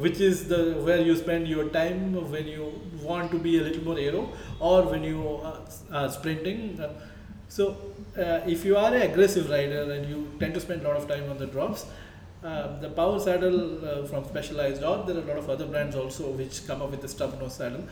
[0.04, 2.00] which is the where you spend your time
[2.36, 2.68] when you
[3.08, 4.22] want to be a little more aero
[4.60, 5.58] or when you are,
[6.00, 6.80] are sprinting.
[6.80, 6.92] Uh,
[7.48, 7.68] so
[8.18, 11.08] uh, if you are an aggressive rider and you tend to spend a lot of
[11.08, 11.86] time on the drops,
[12.44, 15.96] uh, the power saddle uh, from Specialized or there are a lot of other brands
[15.96, 17.84] also which come up with the stub nose saddle.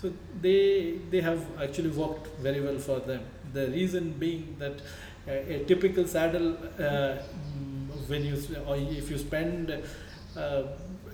[0.00, 3.22] So they they have actually worked very well for them.
[3.52, 4.80] The reason being that
[5.26, 7.16] uh, a typical saddle uh,
[8.06, 9.72] when you or if you spend
[10.36, 10.62] uh,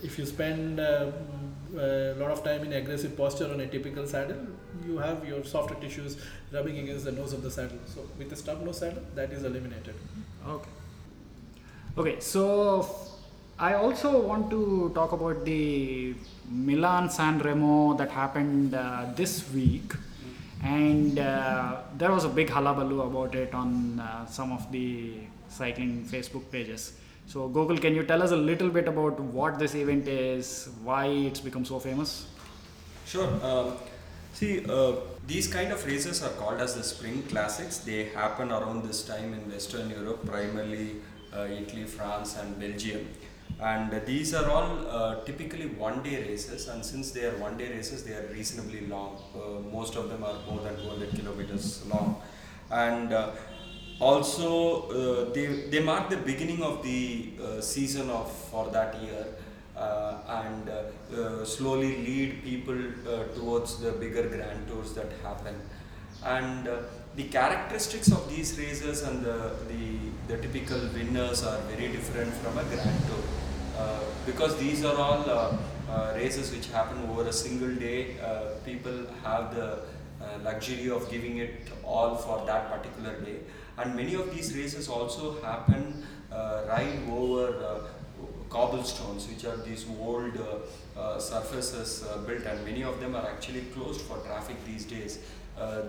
[0.02, 1.12] if you spend uh,
[1.72, 4.46] mm, a lot of time in aggressive posture on a typical saddle,
[4.86, 6.18] you have your softer tissues
[6.52, 7.78] rubbing against the nose of the saddle.
[7.86, 9.94] So with the stub nose saddle, that is eliminated.
[10.46, 10.70] Okay.
[11.96, 12.86] Okay, so
[13.58, 16.14] I also want to talk about the
[16.50, 19.92] Milan San Remo that happened uh, this week,
[20.62, 25.14] and uh, there was a big hullabaloo about it on uh, some of the
[25.48, 26.92] cycling Facebook pages.
[27.26, 31.06] So, Gokul, can you tell us a little bit about what this event is, why
[31.06, 32.26] it's become so famous?
[33.06, 33.28] Sure.
[33.42, 33.76] Um,
[34.32, 34.92] see, uh,
[35.26, 37.78] these kind of races are called as the Spring Classics.
[37.78, 40.96] They happen around this time in Western Europe, primarily
[41.34, 43.08] uh, Italy, France, and Belgium.
[43.60, 47.70] And these are all uh, typically one day races, and since they are one day
[47.70, 49.22] races, they are reasonably long.
[49.34, 52.20] Uh, most of them are more than 200 kilometers long.
[52.70, 53.30] And uh,
[54.00, 59.26] also, uh, they, they mark the beginning of the uh, season of for that year.
[59.76, 62.76] Uh, and slowly lead people
[63.34, 65.60] towards the bigger grand tours that happen.
[66.24, 66.68] And
[67.16, 72.56] the characteristics of these races and the, the, the typical winners are very different from
[72.56, 73.33] a grand tour.
[73.76, 75.56] Uh, because these are all uh,
[75.90, 78.16] uh, races which happen over a single day,
[78.64, 79.80] people have the
[80.42, 83.38] luxury of giving it all for that particular day.
[83.76, 86.06] And many of these races also happen
[86.68, 87.90] right over
[88.48, 93.26] cobblestones, which are these old uh, uh, surfaces uh, built, and many of them are
[93.26, 95.18] actually closed for traffic these days.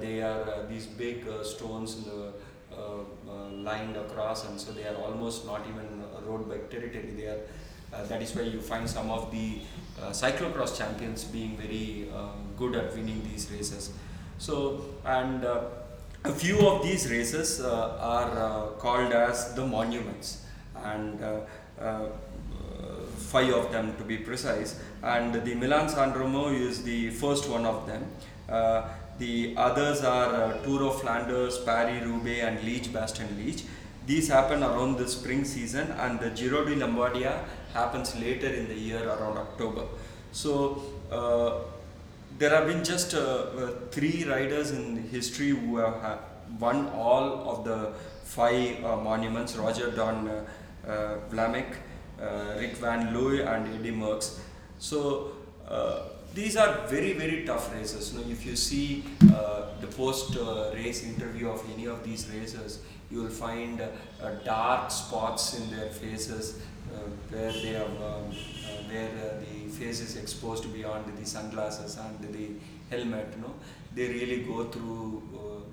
[0.02, 6.04] They are these big stones in lined across, and so they are almost not even
[6.28, 7.14] road bike territory.
[7.16, 7.40] They are.
[7.96, 9.60] Uh, that is why you find some of the
[10.02, 12.28] uh, cyclocross champions being very uh,
[12.58, 13.92] good at winning these races.
[14.38, 15.62] So, and uh,
[16.26, 20.44] a few of these races uh, are uh, called as the monuments,
[20.84, 22.10] and uh,
[23.18, 24.80] five of them to be precise.
[25.02, 28.04] And the Milan San Remo is the first one of them.
[29.18, 33.64] The others are Tour of Flanders, Paris Roubaix, and Liège Bastogne Liège.
[34.06, 38.80] These happen around the spring season, and the Giro di Lombardia happens later in the
[38.88, 39.86] year around October.
[40.32, 41.60] So uh,
[42.40, 46.20] there have been just uh, uh, three riders in history who have ha-
[46.60, 50.46] won all of the five uh, monuments Roger Don uh,
[50.88, 51.76] uh, Vlaeminck,
[52.60, 54.40] Rik Van Looy, and Eddie Merckx.
[54.80, 55.32] So
[56.34, 58.14] these are very very tough races.
[58.14, 62.30] You know, if you see uh, the post uh, race interview of any of these
[62.30, 63.90] racers, you will find uh,
[64.44, 66.62] dark spots in their faces
[67.30, 72.34] where they have um, uh, where uh, the face is exposed beyond the sunglasses and
[72.34, 72.50] the
[72.90, 73.28] helmet.
[73.36, 73.54] You know,
[73.94, 75.24] they really go through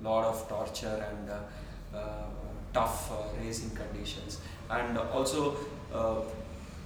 [0.01, 2.25] a lot of torture and uh, uh,
[2.73, 5.55] tough uh, racing conditions, and also.
[5.93, 6.21] Uh,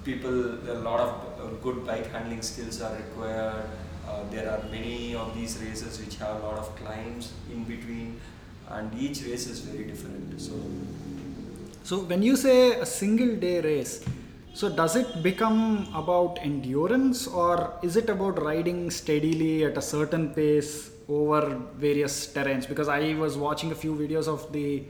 [0.04, 3.66] people a lot of uh, good bike handling skills are required
[4.08, 8.18] uh, there are many of these races which have a lot of climbs in between
[8.70, 10.54] and each race is very different so
[11.88, 14.04] So, when you say a single day race,
[14.58, 20.34] so does it become about endurance or is it about riding steadily at a certain
[20.34, 22.68] pace over various terrains?
[22.68, 24.84] Because I was watching a few videos of the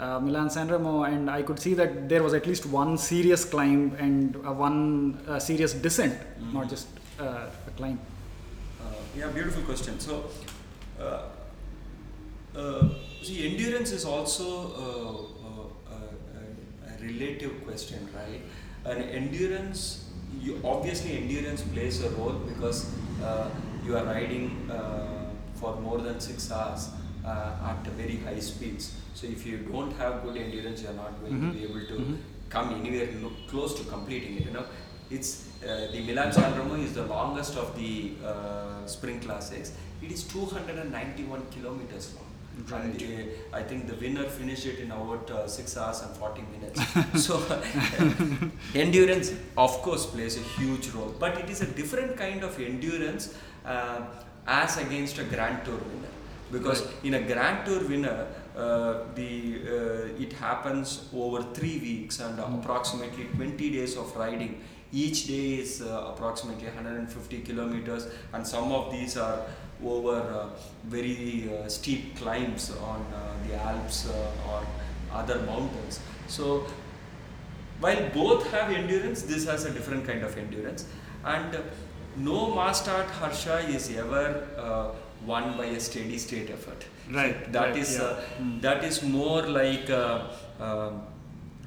[0.00, 3.44] uh, Milan San Remo and I could see that there was at least one serious
[3.44, 6.18] climb and uh, one uh, serious descent,
[6.52, 6.88] not just
[7.20, 8.00] uh, a climb.
[8.80, 10.00] Uh, yeah, beautiful question.
[10.00, 10.24] So,
[11.00, 11.20] uh,
[12.56, 12.88] uh,
[13.22, 14.48] see, endurance is also
[14.84, 18.42] uh, uh, a, a relative question, right?
[18.86, 20.04] And endurance,
[20.40, 23.48] you obviously endurance plays a role because uh,
[23.84, 26.90] you are riding uh, for more than six hours
[27.24, 28.94] uh, at very high speeds.
[29.14, 31.52] So, if you don't have good endurance, you are not going Mhm.
[31.52, 32.16] to be able to Mhm.
[32.54, 33.08] come anywhere
[33.50, 34.44] close to completing it.
[34.48, 34.66] You know,
[35.10, 35.30] it's
[35.64, 37.92] uh, the Milan San Remo is the longest of the
[38.32, 39.72] uh, spring classics.
[40.02, 42.25] It is 291 kilometers long.
[42.72, 46.42] And uh, I think the winner finished it in about uh, six hours and 40
[46.52, 46.80] minutes.
[47.26, 47.42] so
[48.74, 53.36] endurance, of course, plays a huge role, but it is a different kind of endurance
[53.64, 54.00] uh,
[54.46, 56.08] as against a Grand Tour winner.
[56.50, 62.38] Because in a Grand Tour winner, uh, the uh, it happens over three weeks and
[62.38, 64.62] approximately 20 days of riding.
[64.92, 69.42] Each day is uh, approximately 150 kilometers, and some of these are
[69.84, 70.48] over uh,
[70.86, 74.66] very uh, steep climbs on uh, the Alps uh, or
[75.12, 76.00] other mountains.
[76.28, 76.66] So
[77.80, 80.86] while both have endurance, this has a different kind of endurance,
[81.24, 81.58] and
[82.16, 84.88] no mass start Harsha is ever uh,
[85.26, 86.84] won by a steady state effort.
[87.10, 88.02] Right, That right, is yeah.
[88.04, 88.60] uh, Mm.
[88.62, 90.22] that is more like uh,
[90.60, 91.02] um,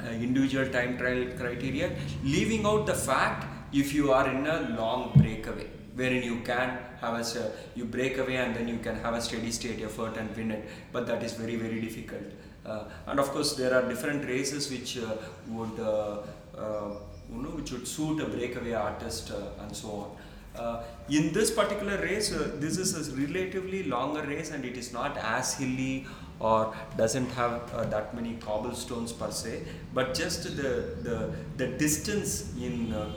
[0.04, 1.91] uh, individual time trial criteria,
[2.24, 7.15] leaving out the fact if you are in a long breakaway wherein you can have
[7.19, 10.51] a you break away and then you can have a steady state effort and win
[10.51, 10.69] it.
[10.91, 12.23] But that is very very difficult.
[12.65, 15.15] Uh, and of course there are different races which uh,
[15.47, 16.17] would uh,
[16.57, 16.89] uh,
[17.31, 20.17] you know which would suit a breakaway artist uh, and so on.
[20.55, 25.15] Uh, in this particular race, this is a relatively longer race and it is not
[25.17, 26.05] as hilly
[26.39, 32.53] or doesn't have uh, that many cobblestones per se, but just the the, the distance
[32.57, 33.09] in uh,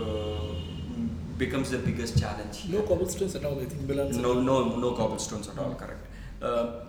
[0.00, 0.54] uh,
[1.38, 2.64] becomes the biggest challenge.
[2.68, 3.88] No cobblestones at all, I think.
[3.88, 5.74] Milan No, no, no cobblestones at all.
[5.74, 6.04] Correct.
[6.42, 6.80] Uh,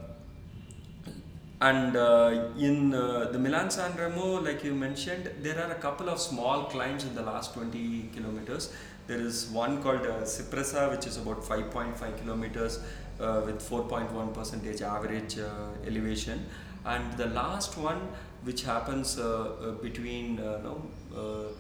[1.62, 6.10] and uh, in uh, the Milan San Remo, like you mentioned, there are a couple
[6.10, 8.72] of small climbs in the last 20 kilometers.
[9.08, 12.80] There is one called uh, Cipressa, which is about 5.5 kilometers
[13.20, 16.46] uh, with 4.1 percentage average uh, elevation,
[16.86, 18.08] and the last one,
[18.44, 20.82] which happens uh, between no,
[21.14, 21.52] uh,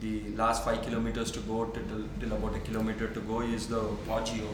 [0.00, 3.80] the last five kilometers to go till, till about a kilometer to go is the
[4.06, 4.48] Poggio,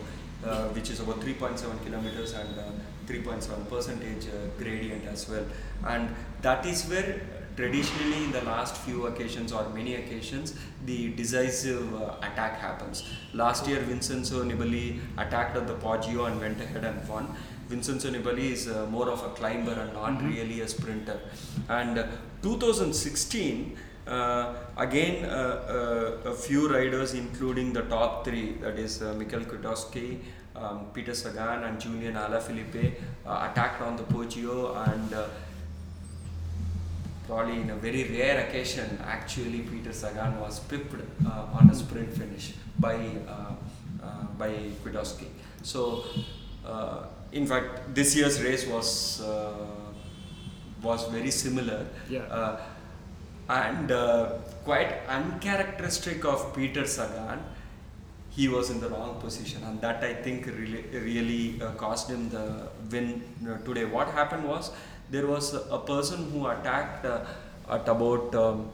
[0.44, 2.62] uh, which is about 3.7 kilometers and uh,
[3.06, 5.44] 3.7 percentage uh, gradient as well.
[5.86, 7.20] And that is where
[7.56, 10.54] traditionally in the last few occasions or many occasions
[10.86, 13.04] the decisive uh, attack happens.
[13.34, 17.34] Last year Vincenzo Nibali attacked at the Poggio and went ahead and won.
[17.68, 21.20] Vincenzo Nibali is uh, more of a climber and not really a sprinter.
[21.68, 22.06] And uh,
[22.42, 23.80] 2016 uh,
[24.76, 30.18] again, uh, uh, a few riders, including the top three, that is uh, Mikhail Kwiatkowski,
[30.56, 32.94] um, Peter Sagan, and Julian Alaphilippe,
[33.26, 35.26] uh, attacked on the Poggio, and uh,
[37.26, 42.12] probably in a very rare occasion, actually Peter Sagan was pipped uh, on a sprint
[42.12, 42.96] finish by
[43.28, 43.52] uh,
[44.02, 44.50] uh, by
[44.82, 45.26] Kwiatkowski.
[45.62, 46.04] So,
[46.66, 49.66] uh, in fact, this year's race was uh,
[50.82, 51.86] was very similar.
[52.08, 52.58] Yeah.
[53.50, 54.34] And uh,
[54.64, 57.40] quite uncharacteristic of Peter Sagan,
[58.30, 62.28] he was in the wrong position, and that I think really, really uh, cost him
[62.30, 63.86] the win uh, today.
[63.86, 64.70] What happened was
[65.10, 67.24] there was a, person who attacked uh,
[67.68, 68.70] at about um,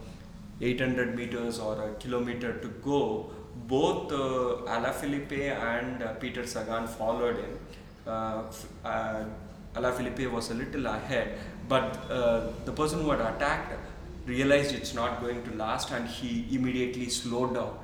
[0.61, 3.31] 800 meters or a kilometer to go.
[3.67, 7.59] Both uh, Alaphilippe and uh, Peter Sagan followed him.
[8.07, 8.43] Uh,
[9.75, 12.09] Alaphilippe was a little ahead, but
[12.67, 13.73] the person who had attacked
[14.27, 17.79] realized it's not going to last and he immediately slowed down.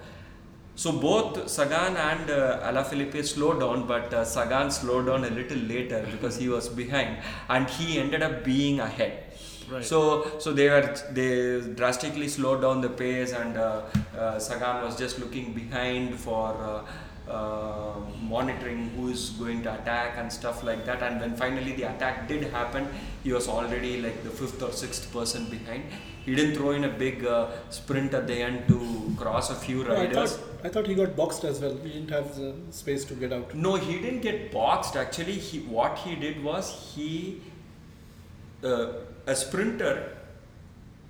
[0.74, 5.58] So both Sagan and uh, Alaphilippe slowed down, but uh, Sagan slowed down a little
[5.58, 7.18] later because he was behind,
[7.50, 9.24] and he ended up being ahead.
[9.70, 9.84] Right.
[9.84, 13.82] So so they were they drastically slowed down the pace, and uh,
[14.18, 16.84] uh, Sagan was just looking behind for.
[17.28, 21.72] Uh, uh, monitoring who is going to attack and stuff like that and when finally
[21.72, 22.86] the attack did happen
[23.22, 25.84] he was already like the fifth or sixth person behind
[26.24, 29.84] he didn't throw in a big uh, sprint at the end to cross a few
[29.84, 31.76] No, I riders thought I thought he got boxed as well.
[31.76, 33.54] He didn't have the space to get out.
[33.54, 34.94] no, he didn't get boxed.
[34.94, 37.40] Actually, he what he did was he,
[38.62, 38.92] uh,
[39.26, 40.16] a sprinter.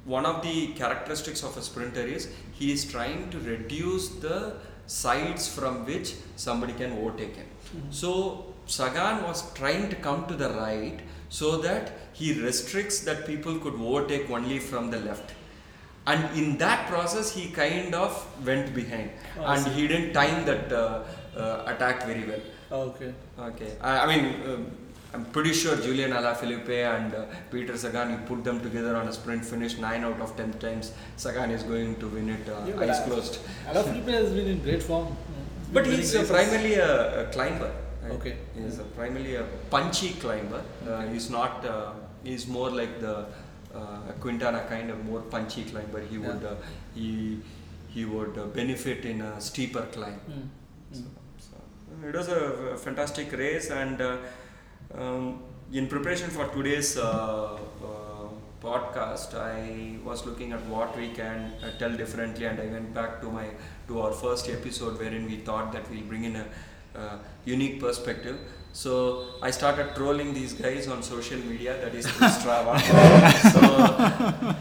[0.06, 4.54] One of the characteristics of a sprinter is he is trying to reduce the
[4.86, 7.46] sides from which somebody can overtake him.
[7.90, 13.58] So Sagan was trying to come to the right so that he restricts that people
[13.58, 15.32] could overtake only from the left.
[16.06, 20.72] And in that process, he kind of went behind, Oh, and he didn't time that
[20.72, 21.04] uh,
[21.36, 22.40] uh, attack very well.
[22.88, 23.14] Okay.
[23.38, 24.66] Okay, I, I mean, um,
[25.14, 29.12] I'm pretty sure Julian Alaphilippe and uh, Peter Sagan, you put them together on a
[29.12, 32.80] sprint finish, nine out of ten times, Sagan is going to win it, uh, Yeah,
[32.80, 33.38] eyes closed.
[33.66, 35.14] Alaphilippe has been in great form.
[35.72, 37.70] But he's uh, primarily a, a climber.
[38.02, 38.12] right?
[38.12, 38.36] Okay.
[38.54, 40.62] He's a primarily a punchy climber.
[40.86, 41.12] Uh, Okay.
[41.12, 41.64] he's not.
[41.64, 41.92] Uh,
[42.24, 43.26] he's more like the
[43.74, 46.00] uh, Quintana kind of more punchy climber.
[46.00, 46.40] He would.
[46.42, 46.48] Yeah.
[46.48, 46.56] Uh,
[46.94, 47.40] he
[47.88, 50.18] he would uh, benefit in a steeper climb.
[50.30, 50.48] Mm.
[50.92, 51.02] So,
[51.38, 52.40] so it was a,
[52.74, 54.16] a fantastic race, and uh,
[54.98, 58.28] um, in preparation for today's uh, uh,
[58.62, 63.20] podcast, I was looking at what we can uh, tell differently, and I went back
[63.22, 63.46] to my
[63.88, 66.46] to our first episode wherein we thought that we'll bring in a
[66.94, 68.38] uh, unique perspective.
[68.72, 72.80] So I started trolling these guys on social media, that is Strava.
[73.52, 74.54] so,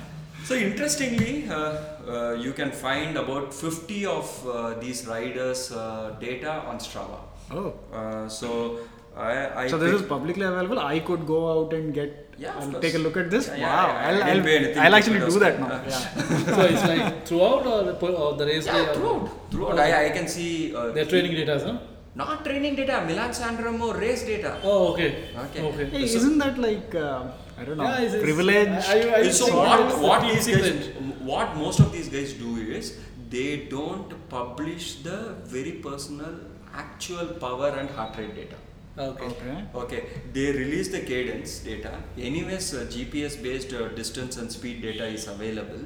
[0.44, 6.52] so interestingly, uh, uh, you can find about 50 of uh, these riders' uh, data
[6.68, 7.20] on Strava.
[7.52, 7.74] Oh.
[7.94, 8.80] Uh, so
[9.16, 10.80] I, I so this is publicly available.
[10.80, 13.48] I could go out and get Yeah, and take a look at this.
[13.48, 15.68] Yeah, yeah, wow, I- I I'll, I'll, anything I'll actually do that now.
[15.68, 16.56] Uh, Yeah.
[16.56, 17.94] so it's like throughout or the,
[18.24, 18.72] or the race day?
[18.82, 19.80] yeah, or- throughout, throughout.
[19.80, 21.78] I, I can see uh, Their training data, huh?
[22.16, 24.58] not training data, Milan San Remo race data.
[24.64, 25.10] Oh, okay.
[25.46, 25.62] Okay.
[25.70, 25.86] Okay.
[25.94, 27.28] Hey, So- isn't that like uh,
[27.60, 28.70] I don't know Yeah, it's- it's- privilege?
[28.96, 30.90] I- I- I so what what these guys
[31.34, 32.98] what most of these guys do is
[33.30, 35.20] they don't publish the
[35.56, 36.34] very personal
[36.74, 38.56] actual power and heart rate data.
[38.98, 39.26] Okay.
[39.26, 39.64] Okay.
[39.74, 41.92] Okay, they release the cadence data.
[42.18, 45.80] Anyways, uh, GPS based uh, distance and speed data is available,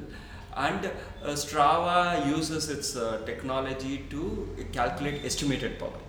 [0.56, 6.00] and uh, Strava uses its uh, technology to calculate estimated power.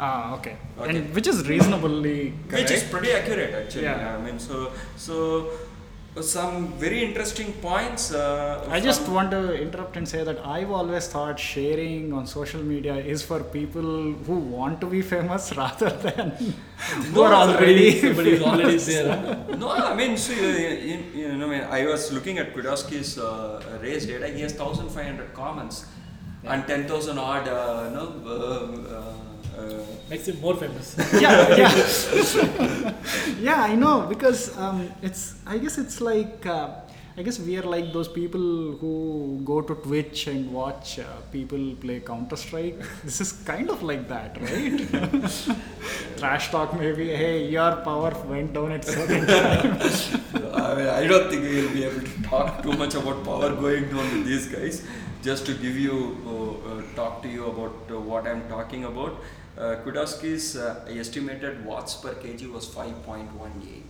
[0.00, 0.56] Ah, okay.
[0.78, 0.96] Okay.
[0.96, 2.70] And which is reasonably correct.
[2.70, 4.16] which is pretty accurate actually Yeah.
[4.16, 5.50] i mean so so
[6.20, 11.06] some very interesting points uh, I just want to interrupt and say that I've always
[11.08, 16.30] thought sharing on social media is for people who want to be famous rather than
[16.32, 16.52] who
[17.14, 18.86] No, are already Somebody is already famous.
[18.86, 19.56] there.
[19.56, 24.04] no i mean see, uh, in, you know I, was looking at Kwiatkowski's uh, race
[24.04, 25.86] data he has 1500 comments
[26.44, 30.96] and 10000 odd uh, no uh, uh, Makes him more famous.
[31.20, 32.94] yeah, yeah.
[33.40, 35.34] yeah, I know because um, it's.
[35.46, 36.46] I guess it's like.
[36.46, 36.82] Uh,
[37.14, 38.40] I guess we are like those people
[38.80, 42.80] who go to Twitch and watch uh, people play Counter Strike.
[43.04, 45.58] This is kind of like that, right?
[46.16, 47.08] Trash talk, maybe.
[47.14, 49.78] Hey, your power went down at certain time.
[50.54, 53.50] I, mean, I don't think we will be able to talk too much about power
[53.56, 54.82] going down with these guys.
[55.22, 59.20] Just to give you, uh, uh, talk to you about uh, what I'm talking about.
[59.56, 63.82] Uh, Kwiatkowski's uh, estimated watts per kg was 5.18.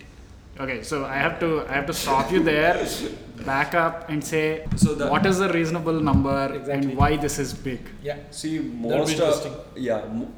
[0.61, 1.65] Okay, so I have to.
[1.69, 2.87] I have to stop you there.
[3.47, 6.73] Back up and say So the- what is the reasonable number Exactly.
[6.91, 7.81] and why this is big.
[8.03, 8.19] yeah.
[8.31, 10.31] See, most of yeah, mo-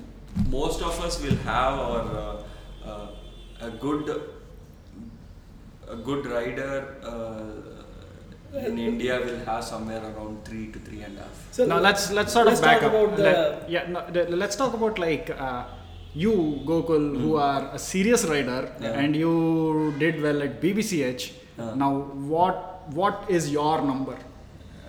[0.49, 2.03] most of us will have our
[2.85, 4.09] uh, uh, a good
[5.89, 6.77] a good rider
[8.55, 11.39] uh, in India will have somewhere around three to three and a half.
[11.53, 12.95] So now let's let's sort let's of back talk up.
[12.95, 15.65] about the Let- yeah, no, the- let's talk about like uh,
[16.15, 16.35] you,
[16.65, 18.85] Gokul, who are a serious rider, Hmm.
[18.85, 19.01] Yeah.
[19.01, 19.33] and you
[19.99, 21.33] did well at BBCH.
[21.59, 21.75] Uh.
[21.75, 21.93] Now,
[22.35, 22.59] what
[23.01, 24.17] what is your number,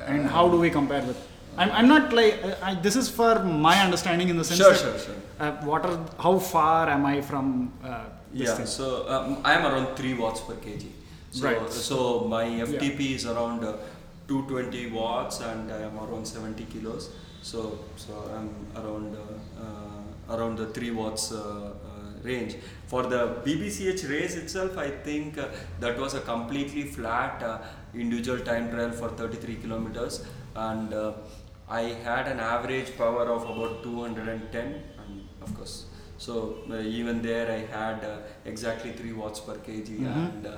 [0.06, 1.18] and how do we compare with?
[1.58, 3.34] I'm, I'm not like I, I, this is for
[3.68, 5.16] my understanding in the sense Sure, that sure, sure.
[5.40, 8.04] Uh, what are how far am I from uh,
[8.34, 8.66] this Yeah, thing?
[8.66, 10.84] so um, I am around 3 watts per kg.
[11.38, 11.72] So, Right.
[11.90, 11.98] so
[12.36, 13.74] my FTP is around uh,
[14.28, 17.10] 220 watts and I am around 70 kilos.
[17.42, 18.50] So, so I'm
[18.82, 21.26] around uh, uh, around the 3 watts
[22.24, 22.56] range.
[22.88, 25.48] For the BBCH race itself, I think uh,
[25.80, 27.58] that was a completely flat uh,
[27.94, 30.26] individual time trial for 33 kilometers
[30.56, 31.12] and uh,
[31.70, 34.66] I had an average power of about 210
[35.04, 35.86] and of course
[36.18, 36.34] so
[36.72, 40.18] uh, even there I had uh, exactly 3 watts per kg Mhm.
[40.18, 40.58] and uh,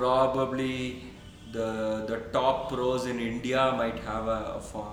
[0.00, 1.02] probably
[1.52, 1.70] the
[2.10, 4.92] the top pros in India might have a, a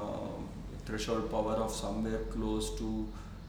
[0.86, 2.90] threshold power of somewhere close to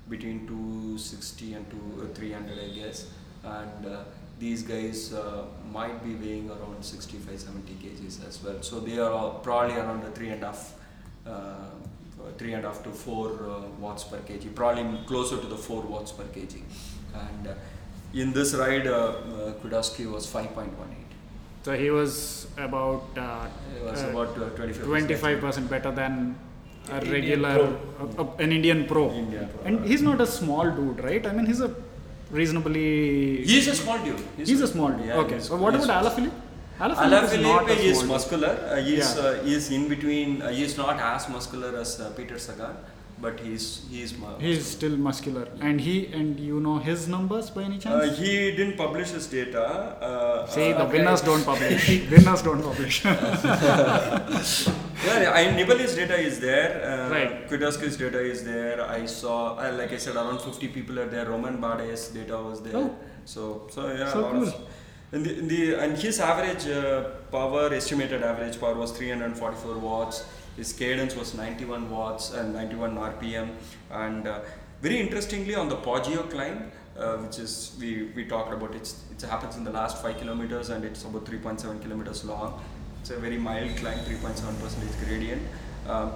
[0.09, 1.67] between 260 and
[2.03, 3.07] uh, 300 I guess
[3.45, 4.05] and uh,
[4.39, 9.31] these guys uh, might be weighing around 65 70 kgs as well so they are
[9.49, 10.75] probably around the three and a half
[11.27, 11.71] uh,
[12.39, 15.83] three and a half to four uh, watts per kg, probably closer to the four
[15.83, 16.63] watts per kg.
[17.15, 17.55] And uh,
[18.13, 21.04] in this ride, uh, uh, Kwiatkowski was 5.18.
[21.65, 23.47] So he was about uh,
[23.85, 26.37] was uh, about uh, 25 25 percent better than
[26.91, 27.55] a Indian regular
[28.01, 29.05] a- a- an Indian pro.
[29.13, 29.65] India pro.
[29.69, 31.27] And he's not a small dude, right?
[31.27, 31.71] I mean, he's a
[32.31, 33.45] reasonably.
[33.53, 34.21] He's a small dude.
[34.37, 35.07] He's a small dude.
[35.07, 35.41] Yeah, okay.
[35.41, 36.41] So what he's- about Alaphilippe?
[36.81, 38.53] Alaphilippe is a is muscular.
[38.71, 39.23] Uh, he's, Yeah.
[39.23, 40.43] uh, he's in between.
[40.43, 42.77] Uh, he's not as muscular as uh, Peter Sagan,
[43.25, 44.13] but he's he's.
[44.23, 48.19] mu- He's still muscular, and he and you know his numbers by any Uh, chance?
[48.25, 49.65] he didn't publish his data.
[50.09, 50.93] Uh, See, uh, the okay.
[50.99, 51.89] winners don't publish.
[52.15, 53.01] winners don't publish.
[55.07, 56.71] Yeah, I, Nibali's data is there.
[56.91, 57.49] Uh, Right.
[57.49, 58.77] Kwiatkowski's data is there.
[58.99, 61.27] I saw, uh, like I said, around 50 people are there.
[61.27, 62.77] Roman Bardet's data was there.
[62.77, 62.97] Oh.
[63.25, 64.49] So, so yeah, So cool.
[64.49, 64.55] of.
[65.13, 70.25] And, the, the, and his average uh, power, estimated average power was 344 watts.
[70.57, 73.51] His cadence was 91 watts and 91 RPM.
[73.91, 74.41] And uh,
[74.81, 79.23] very interestingly, on the Poggio climb, uh, which is we, we talked about, it's, it
[79.23, 82.63] happens in the last 5 kilometers and it's about 3.7 kilometers long.
[83.01, 85.43] It's a very mild climb, 3.7 percentage gradient.
[85.89, 86.13] Um,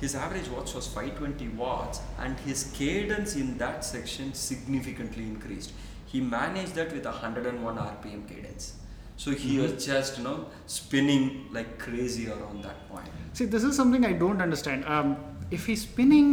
[0.00, 5.72] his average watts was 520 watts, and his cadence in that section significantly increased.
[6.06, 8.74] He managed that with 101 RPM cadence.
[9.22, 11.24] So he was just you know spinning
[11.56, 13.08] like crazy around that point.
[13.38, 14.84] See, this is something I don't understand.
[14.96, 15.16] Um,
[15.50, 16.30] if he's spinning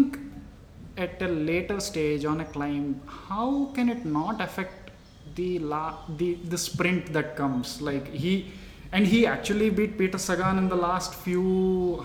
[1.06, 4.92] at a later stage on a climb, how can it not affect
[5.40, 7.82] the la- the the sprint that comes?
[7.90, 8.34] Like he
[8.92, 11.46] and he actually beat Peter Sagan in the last few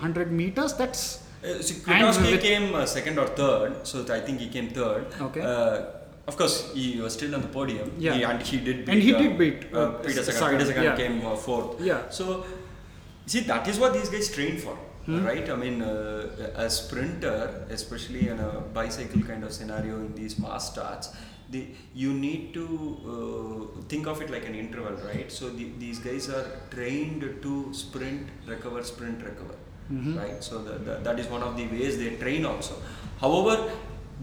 [0.05, 0.73] hundred meters.
[0.83, 1.03] That's
[1.43, 5.05] Uh, so Kwiatkowski came uh, second or third, so I think he came third.
[5.27, 5.41] Okay.
[5.51, 5.77] Uh,
[6.27, 7.91] of course, he was still on the podium.
[7.97, 8.13] Yeah.
[8.13, 8.89] He, and he did beat.
[8.93, 10.51] And he uh, did beat, uh, uh, Peter Sagan.
[10.57, 10.95] Peter Sagan yeah.
[10.95, 11.81] came uh, fourth.
[11.81, 12.09] yeah.
[12.09, 12.45] So,
[13.25, 15.25] see, that is what these guys train for, Hmm.
[15.25, 15.49] right?
[15.49, 20.71] I mean, uh, a sprinter, especially in a bicycle kind of scenario in these mass
[20.71, 21.09] starts,
[21.49, 22.65] the, you need to
[23.13, 25.29] uh, think of it like an interval, right?
[25.31, 29.55] So, the, these guys are trained to sprint, recover, sprint, recover.
[29.91, 30.17] Mhm.
[30.17, 30.41] right?
[30.41, 32.75] So the, the, that is one of the ways they train also.
[33.19, 33.69] However,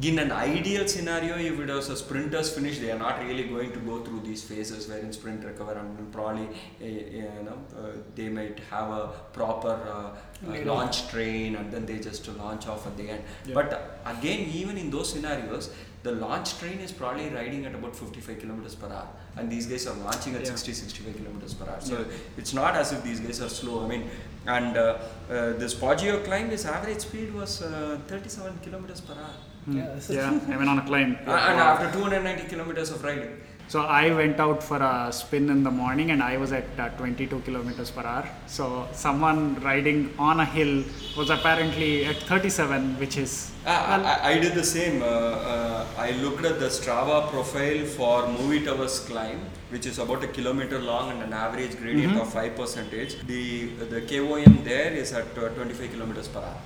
[0.00, 3.72] in an ideal scenario, if it was a sprinter's finish, they are not really going
[3.72, 6.46] to go through these phases wherein sprint recover and probably
[6.80, 11.84] uh, you know uh, they might have a proper uh, uh, launch train and then
[11.84, 13.24] they just launch off at the end.
[13.44, 13.54] Yeah.
[13.54, 15.70] But again, even in those scenarios,
[16.04, 19.88] the launch train is probably riding at about 55 kilometers per hour, and these guys
[19.88, 20.54] are launching at Yeah.
[20.54, 21.80] 60 65 kilometers per hour.
[21.80, 22.04] So Yeah.
[22.36, 23.84] it's not as if these guys are slow.
[23.84, 24.08] I mean,
[24.46, 29.34] and uh, uh, this Poggio climb, his average speed was uh, 37 kilometers per hour.
[29.68, 29.76] Hmm.
[29.78, 30.40] Yeah, this yeah.
[30.54, 31.18] I went on a climb.
[31.26, 33.32] Uh, and after 290 kilometers of riding.
[33.72, 36.88] So I went out for a spin in the morning and I was at uh,
[37.00, 38.26] 22 kilometers per hour.
[38.46, 40.84] So someone riding on a hill
[41.18, 45.02] was apparently at 37, which is I, I, I did the same.
[45.02, 50.24] Uh, uh, I looked at the Strava profile for Movie Towers climb, which is about
[50.24, 52.22] a kilometer long and an average gradient Mhm.
[52.22, 53.18] of 5 percentage.
[53.26, 56.56] The, the KOM there is at uh, 25 kilometers per hour.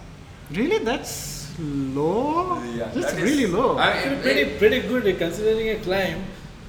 [0.53, 2.63] really that's low.
[2.63, 3.77] Yeah, that's that is- really low.
[3.77, 6.23] I- Actually, pretty pretty good uh, considering a climb.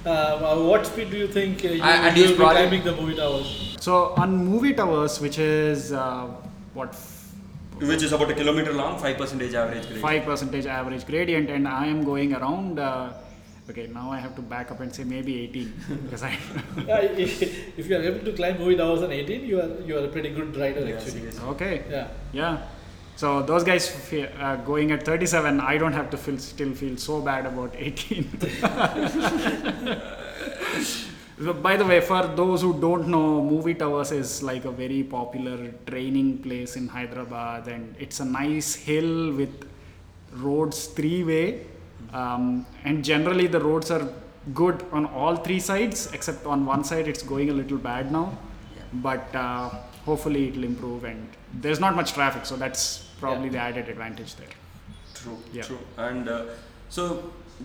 [0.04, 2.84] Uh, what speed do you think uh, you, And- and you will be probably- climbing
[2.84, 3.52] the movie towers?
[3.80, 6.26] so on movie towers, which is uh,
[6.74, 6.94] what
[7.90, 10.02] Which is about a kilometer long, 5 percentage average gradient.
[10.08, 12.78] five percentage average gradient, and I am going around.
[12.78, 13.12] Uh,
[13.70, 15.72] okay, now I have to back up and say maybe 18
[16.04, 16.30] because I.
[16.90, 17.00] Yeah,
[17.80, 20.12] if you are able to climb movie towers on 18, you are you are a
[20.16, 21.10] pretty good rider Yeah, actually.
[21.18, 21.48] seriously.
[21.54, 21.74] okay.
[21.96, 22.06] Yeah.
[22.42, 22.58] Yeah.
[23.16, 26.96] So those guys fe- uh, going at 37, I don't have to feel still feel
[26.96, 28.28] so bad about 18.
[31.36, 35.02] So, By the way, for those who don't know, Movie Towers is like a very
[35.02, 39.66] popular training place in Hyderabad, and it's a nice hill with
[40.36, 41.66] roads three way,
[42.12, 44.08] um, and generally the roads are
[44.54, 48.36] good on all three sides, except on one side it's going a little bad now
[48.76, 48.82] Yeah.
[48.94, 49.70] but uh,
[50.04, 53.56] hopefully it'll improve and there's not much traffic so that's probably Yeah.
[53.56, 54.54] the added advantage there
[55.22, 55.62] True, Yeah.
[55.68, 55.82] true.
[56.06, 56.38] And uh,
[56.96, 57.02] so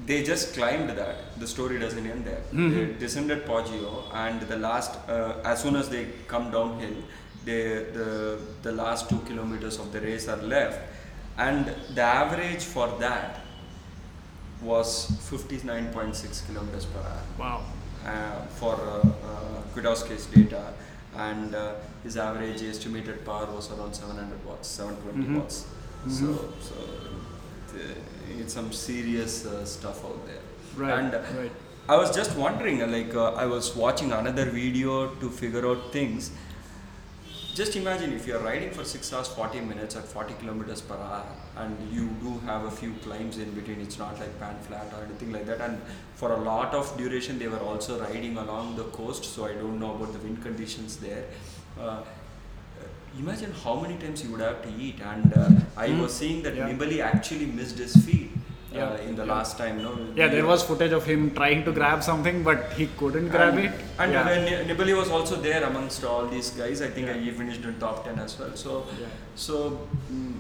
[0.10, 1.16] they just climbed that.
[1.44, 2.44] The story doesn't end there.
[2.52, 2.70] Mhm.
[2.74, 3.90] They descended Poggio,
[4.26, 6.04] and the last, uh, as soon as they
[6.34, 6.98] come downhill,
[7.48, 7.62] they,
[7.98, 8.08] the
[8.68, 10.80] the last two kilometers of the race are left,
[11.48, 13.42] and the average for that
[14.62, 14.90] was
[15.32, 17.62] 59.6 kilometers per hour wow
[18.06, 19.00] uh, for uh,
[19.32, 20.64] uh, Kwiatkowski's data,
[21.18, 25.40] and uh, his average estimated power was around 700 watts, 720 Mhm.
[25.40, 25.66] watts.
[26.06, 26.12] Mhm.
[26.12, 26.28] So,
[26.68, 26.76] so
[27.74, 27.96] the,
[28.42, 30.42] it's some serious uh, stuff out there.
[30.78, 31.52] right And uh, right
[31.90, 35.92] I was just wondering, uh, like uh, I was watching another video to figure out
[35.92, 36.32] things.
[37.56, 40.96] Just imagine if you are riding for six hours, 40 minutes at 40 kilometers per
[40.96, 41.26] hour,
[41.58, 43.82] and you do have a few climbs in between.
[43.82, 45.60] It's not like pan flat or anything like that.
[45.60, 45.82] And
[46.16, 49.26] for a lot of duration, they were also riding along the coast.
[49.26, 51.26] So I don't know about the wind conditions there.
[51.80, 52.02] Uh,
[53.18, 55.02] imagine how many times you would have to eat.
[55.02, 56.02] And uh, I Mm.
[56.02, 56.70] was seeing that Yeah.
[56.70, 58.32] Nibali actually missed his feed.
[58.72, 59.08] Uh, Yeah.
[59.10, 59.34] in the Yeah.
[59.36, 59.92] last time, no?
[60.18, 63.66] yeah there was footage of him trying to grab something but he couldn't grab and,
[63.66, 63.72] it
[64.04, 64.28] And yeah.
[64.32, 66.84] when Nibali was also there amongst all these guys.
[66.88, 67.18] I think Yeah.
[67.24, 68.52] he finished in top ten as well.
[68.64, 69.08] So, yeah.
[69.46, 69.56] so
[70.12, 70.36] mm,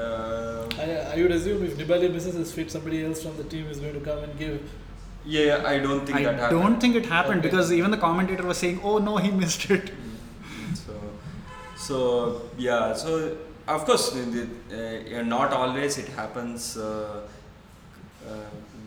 [0.00, 3.66] uh, I, I would assume if Nibali misses his feet, somebody else from the team
[3.76, 4.58] is going to come and give.
[5.36, 6.60] yeah, I don't think I that happened.
[6.62, 7.48] don't think it happened Okay.
[7.48, 10.94] because even the commentator was saying oh no he missed it Mm, So,
[11.86, 11.96] so
[12.68, 12.84] yeah.
[13.06, 13.36] So
[13.76, 14.22] of course, the,
[14.74, 16.76] the, uh, not always it happens.
[16.76, 17.18] Uh, uh,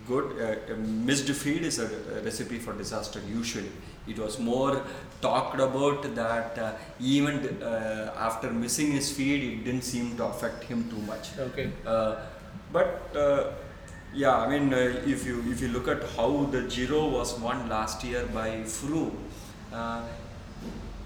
[0.07, 1.85] good uh, a missed feed is a,
[2.17, 3.21] a recipe for disaster.
[3.27, 3.71] Usually,
[4.07, 4.83] it was more
[5.21, 10.63] talked about that uh, even uh, after missing his feed, it didn't seem to affect
[10.63, 11.37] him too much.
[11.37, 11.71] Okay.
[11.85, 12.15] Uh,
[12.73, 13.51] but uh,
[14.13, 17.69] yeah, I mean, uh, if you if you look at how the Giro was won
[17.69, 19.15] last year by Froome
[19.71, 20.03] uh,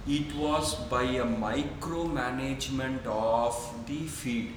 [0.07, 3.55] it was by a micromanagement of
[3.87, 4.53] the feed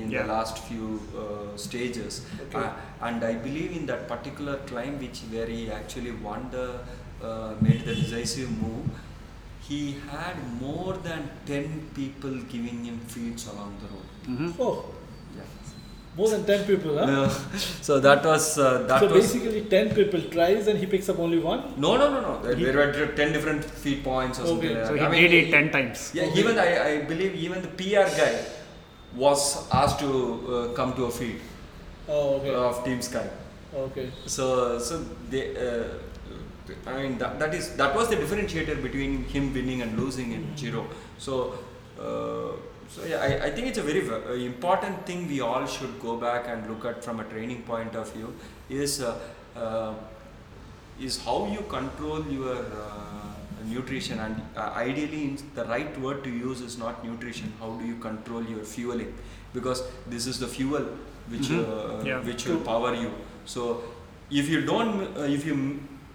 [0.00, 0.22] in Yeah.
[0.22, 0.88] the last few
[1.22, 2.14] uh, stages,
[2.46, 2.64] Okay.
[2.64, 6.66] uh, and I believe in that particular climb, which where he actually won the
[7.28, 8.86] uh, made the decisive move.
[9.68, 9.80] He
[10.12, 11.20] had more than
[11.50, 11.66] ten
[11.98, 14.08] people giving him feeds along the road.
[14.32, 14.48] Mhm.
[14.66, 14.72] Oh,
[15.36, 15.50] Yeah.
[16.16, 17.06] more than 10 people, huh?
[17.12, 17.20] No.
[17.88, 21.20] so that was uh, that so was basically, 10 people tries and he picks up
[21.26, 21.62] only one.
[21.84, 22.32] no no no no.
[22.46, 24.72] There, there were ten different feed points or something.
[24.72, 24.80] Okay.
[24.80, 26.40] Like so he I mean, did it 10 times Yeah, Okay.
[26.42, 28.32] even I, I believe even the PR guy
[29.16, 30.10] was asked to
[30.70, 31.40] uh, come to a feed
[32.08, 32.54] Oh, okay.
[32.54, 33.28] of Team Sky.
[33.74, 34.10] okay.
[34.26, 35.56] So so they.
[35.56, 35.84] Uh,
[36.86, 40.46] I mean that, that is that was the differentiator between him winning and losing in
[40.56, 40.86] Giro.
[41.18, 41.54] So
[42.00, 42.52] uh,
[42.88, 46.16] so yeah, I, I think it's a very uh, important thing we all should go
[46.16, 48.34] back and look at from a training point of view
[48.70, 49.18] is uh,
[49.56, 49.94] uh,
[51.00, 53.34] is how you control your uh,
[53.70, 57.84] nutrition and uh, ideally in- the right word to use is not nutrition how do
[57.92, 59.12] you control your fueling
[59.54, 59.82] because
[60.14, 60.84] this is the fuel
[61.32, 61.62] which Mhm.
[61.62, 62.20] uh, Yeah.
[62.28, 63.10] which will power you
[63.54, 63.66] so
[64.42, 65.56] if you don't uh, if you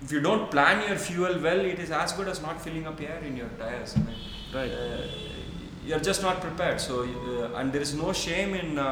[0.06, 3.00] if you don't plan your fuel well it is as good as not filling up
[3.12, 4.20] air in your tires I mean,
[4.58, 4.72] Right.
[4.72, 5.04] uh,
[5.90, 8.90] you're just not prepared so uh, and there is no shame in uh,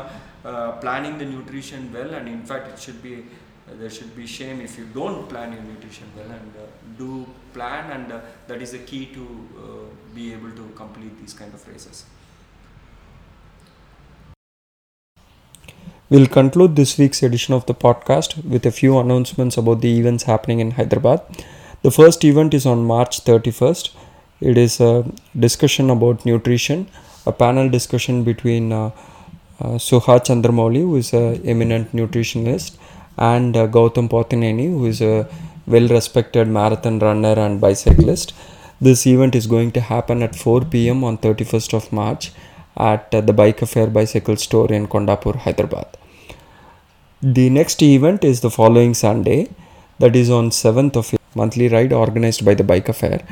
[0.50, 3.16] uh, planning the nutrition well and in fact it should be
[3.68, 6.66] there should be shame if you don't plan your nutrition well and uh,
[6.98, 9.24] do plan and uh, that is the key to
[9.58, 12.06] uh, be able to complete these kind of races
[16.08, 20.26] We'll conclude this week's edition of the podcast with a few announcements about the events
[20.26, 21.20] happening in Hyderabad.
[21.82, 23.90] The first event is on March 31st.
[24.40, 25.04] It is a
[25.38, 26.88] discussion about nutrition,
[27.26, 28.92] a panel discussion between uh,
[29.60, 32.78] uh, Suha Chandramouli, who is an eminent nutritionist,
[33.18, 35.28] and uh, Gautam Pothineni, who is a
[35.68, 38.34] well respected marathon runner and bicyclist.
[38.80, 42.32] This event is going to happen at 4 pm on 31st of March
[42.78, 45.88] at uh, the Bike Affair Bicycle Store in Kondapur, Hyderabad.
[47.22, 49.50] The next event is the following Sunday,
[50.00, 53.26] that is on 7th of monthly ride organized by the Bike Affair.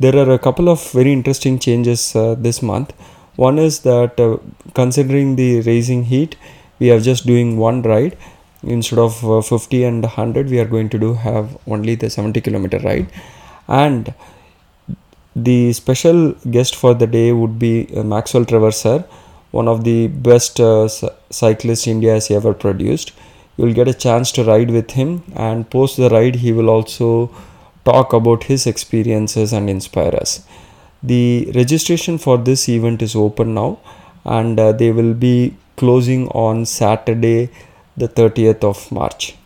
[0.00, 2.92] There are a couple of very interesting changes uh, this month.
[3.36, 4.38] One is that uh,
[4.74, 6.36] considering the racing heat,
[6.78, 8.16] we are just doing one ride
[8.62, 10.50] instead of uh, 50 and 100.
[10.50, 13.08] We are going to do have only the 70 kilometer ride,
[13.68, 14.14] and
[15.34, 19.04] the special guest for the day would be uh, Maxwell Traverser,
[19.50, 23.12] one of the best uh, cy- cyclists India has ever produced.
[23.56, 27.30] You'll get a chance to ride with him, and post the ride, he will also
[27.84, 30.44] talk about his experiences and inspire us.
[31.02, 33.78] The registration for this event is open now,
[34.24, 37.50] and uh, they will be closing on Saturday,
[37.96, 39.36] the 30th of March.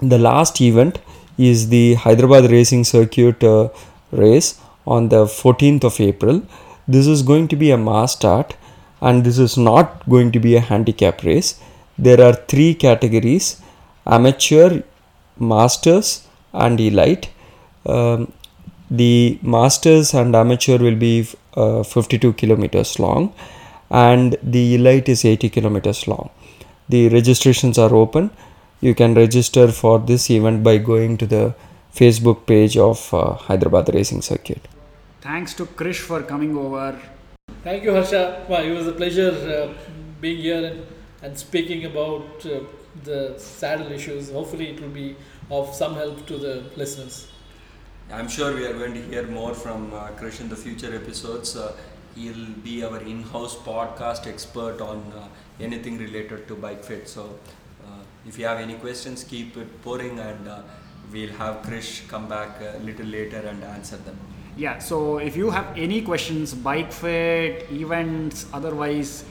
[0.00, 1.00] The last event
[1.38, 3.68] is the Hyderabad Racing Circuit uh,
[4.10, 6.42] race on the 14th of April.
[6.86, 8.56] This is going to be a mass start
[9.00, 11.60] and this is not going to be a handicap race.
[11.98, 13.60] There are three categories
[14.06, 14.82] amateur,
[15.38, 17.30] masters, and elite.
[17.86, 18.32] Um,
[18.90, 23.32] the masters and amateur will be uh, 52 kilometers long,
[23.90, 26.30] and the elite is 80 kilometers long.
[26.92, 28.30] The registrations are open.
[28.82, 31.54] You can register for this event by going to the
[31.94, 34.68] Facebook page of uh, Hyderabad Racing Circuit.
[35.22, 37.00] Thanks to Krish for coming over.
[37.64, 38.44] Thank you, Harsha.
[38.46, 39.72] Wow, it was a pleasure uh,
[40.20, 40.86] being here and,
[41.22, 42.60] and speaking about uh,
[43.04, 44.30] the saddle issues.
[44.30, 45.16] Hopefully, it will be
[45.50, 47.26] of some help to the listeners.
[48.12, 51.56] I'm sure we are going to hear more from uh, Krish in the future episodes.
[52.14, 55.28] He'll be our in-house podcast expert on uh,
[55.60, 57.08] anything related to bike fit.
[57.08, 57.38] So,
[57.84, 60.62] uh, if you have any questions, keep it pouring, and uh,
[61.12, 64.18] we'll have Krish come back a little later and answer them.
[64.56, 69.24] Yeah, so if you have any questions, bike fit, events, otherwise,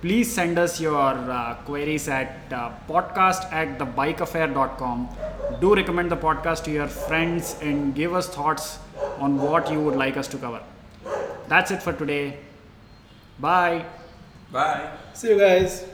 [0.00, 5.08] please send us your uh, queries at uh, podcast at thebikeaffair.com.
[5.60, 8.78] Do recommend the podcast to your friends and give us thoughts
[9.18, 10.62] on what you would like us to cover.
[11.50, 12.38] That's it for today.
[13.40, 13.84] Bye.
[14.52, 14.88] Bye.
[15.14, 15.84] See you guys.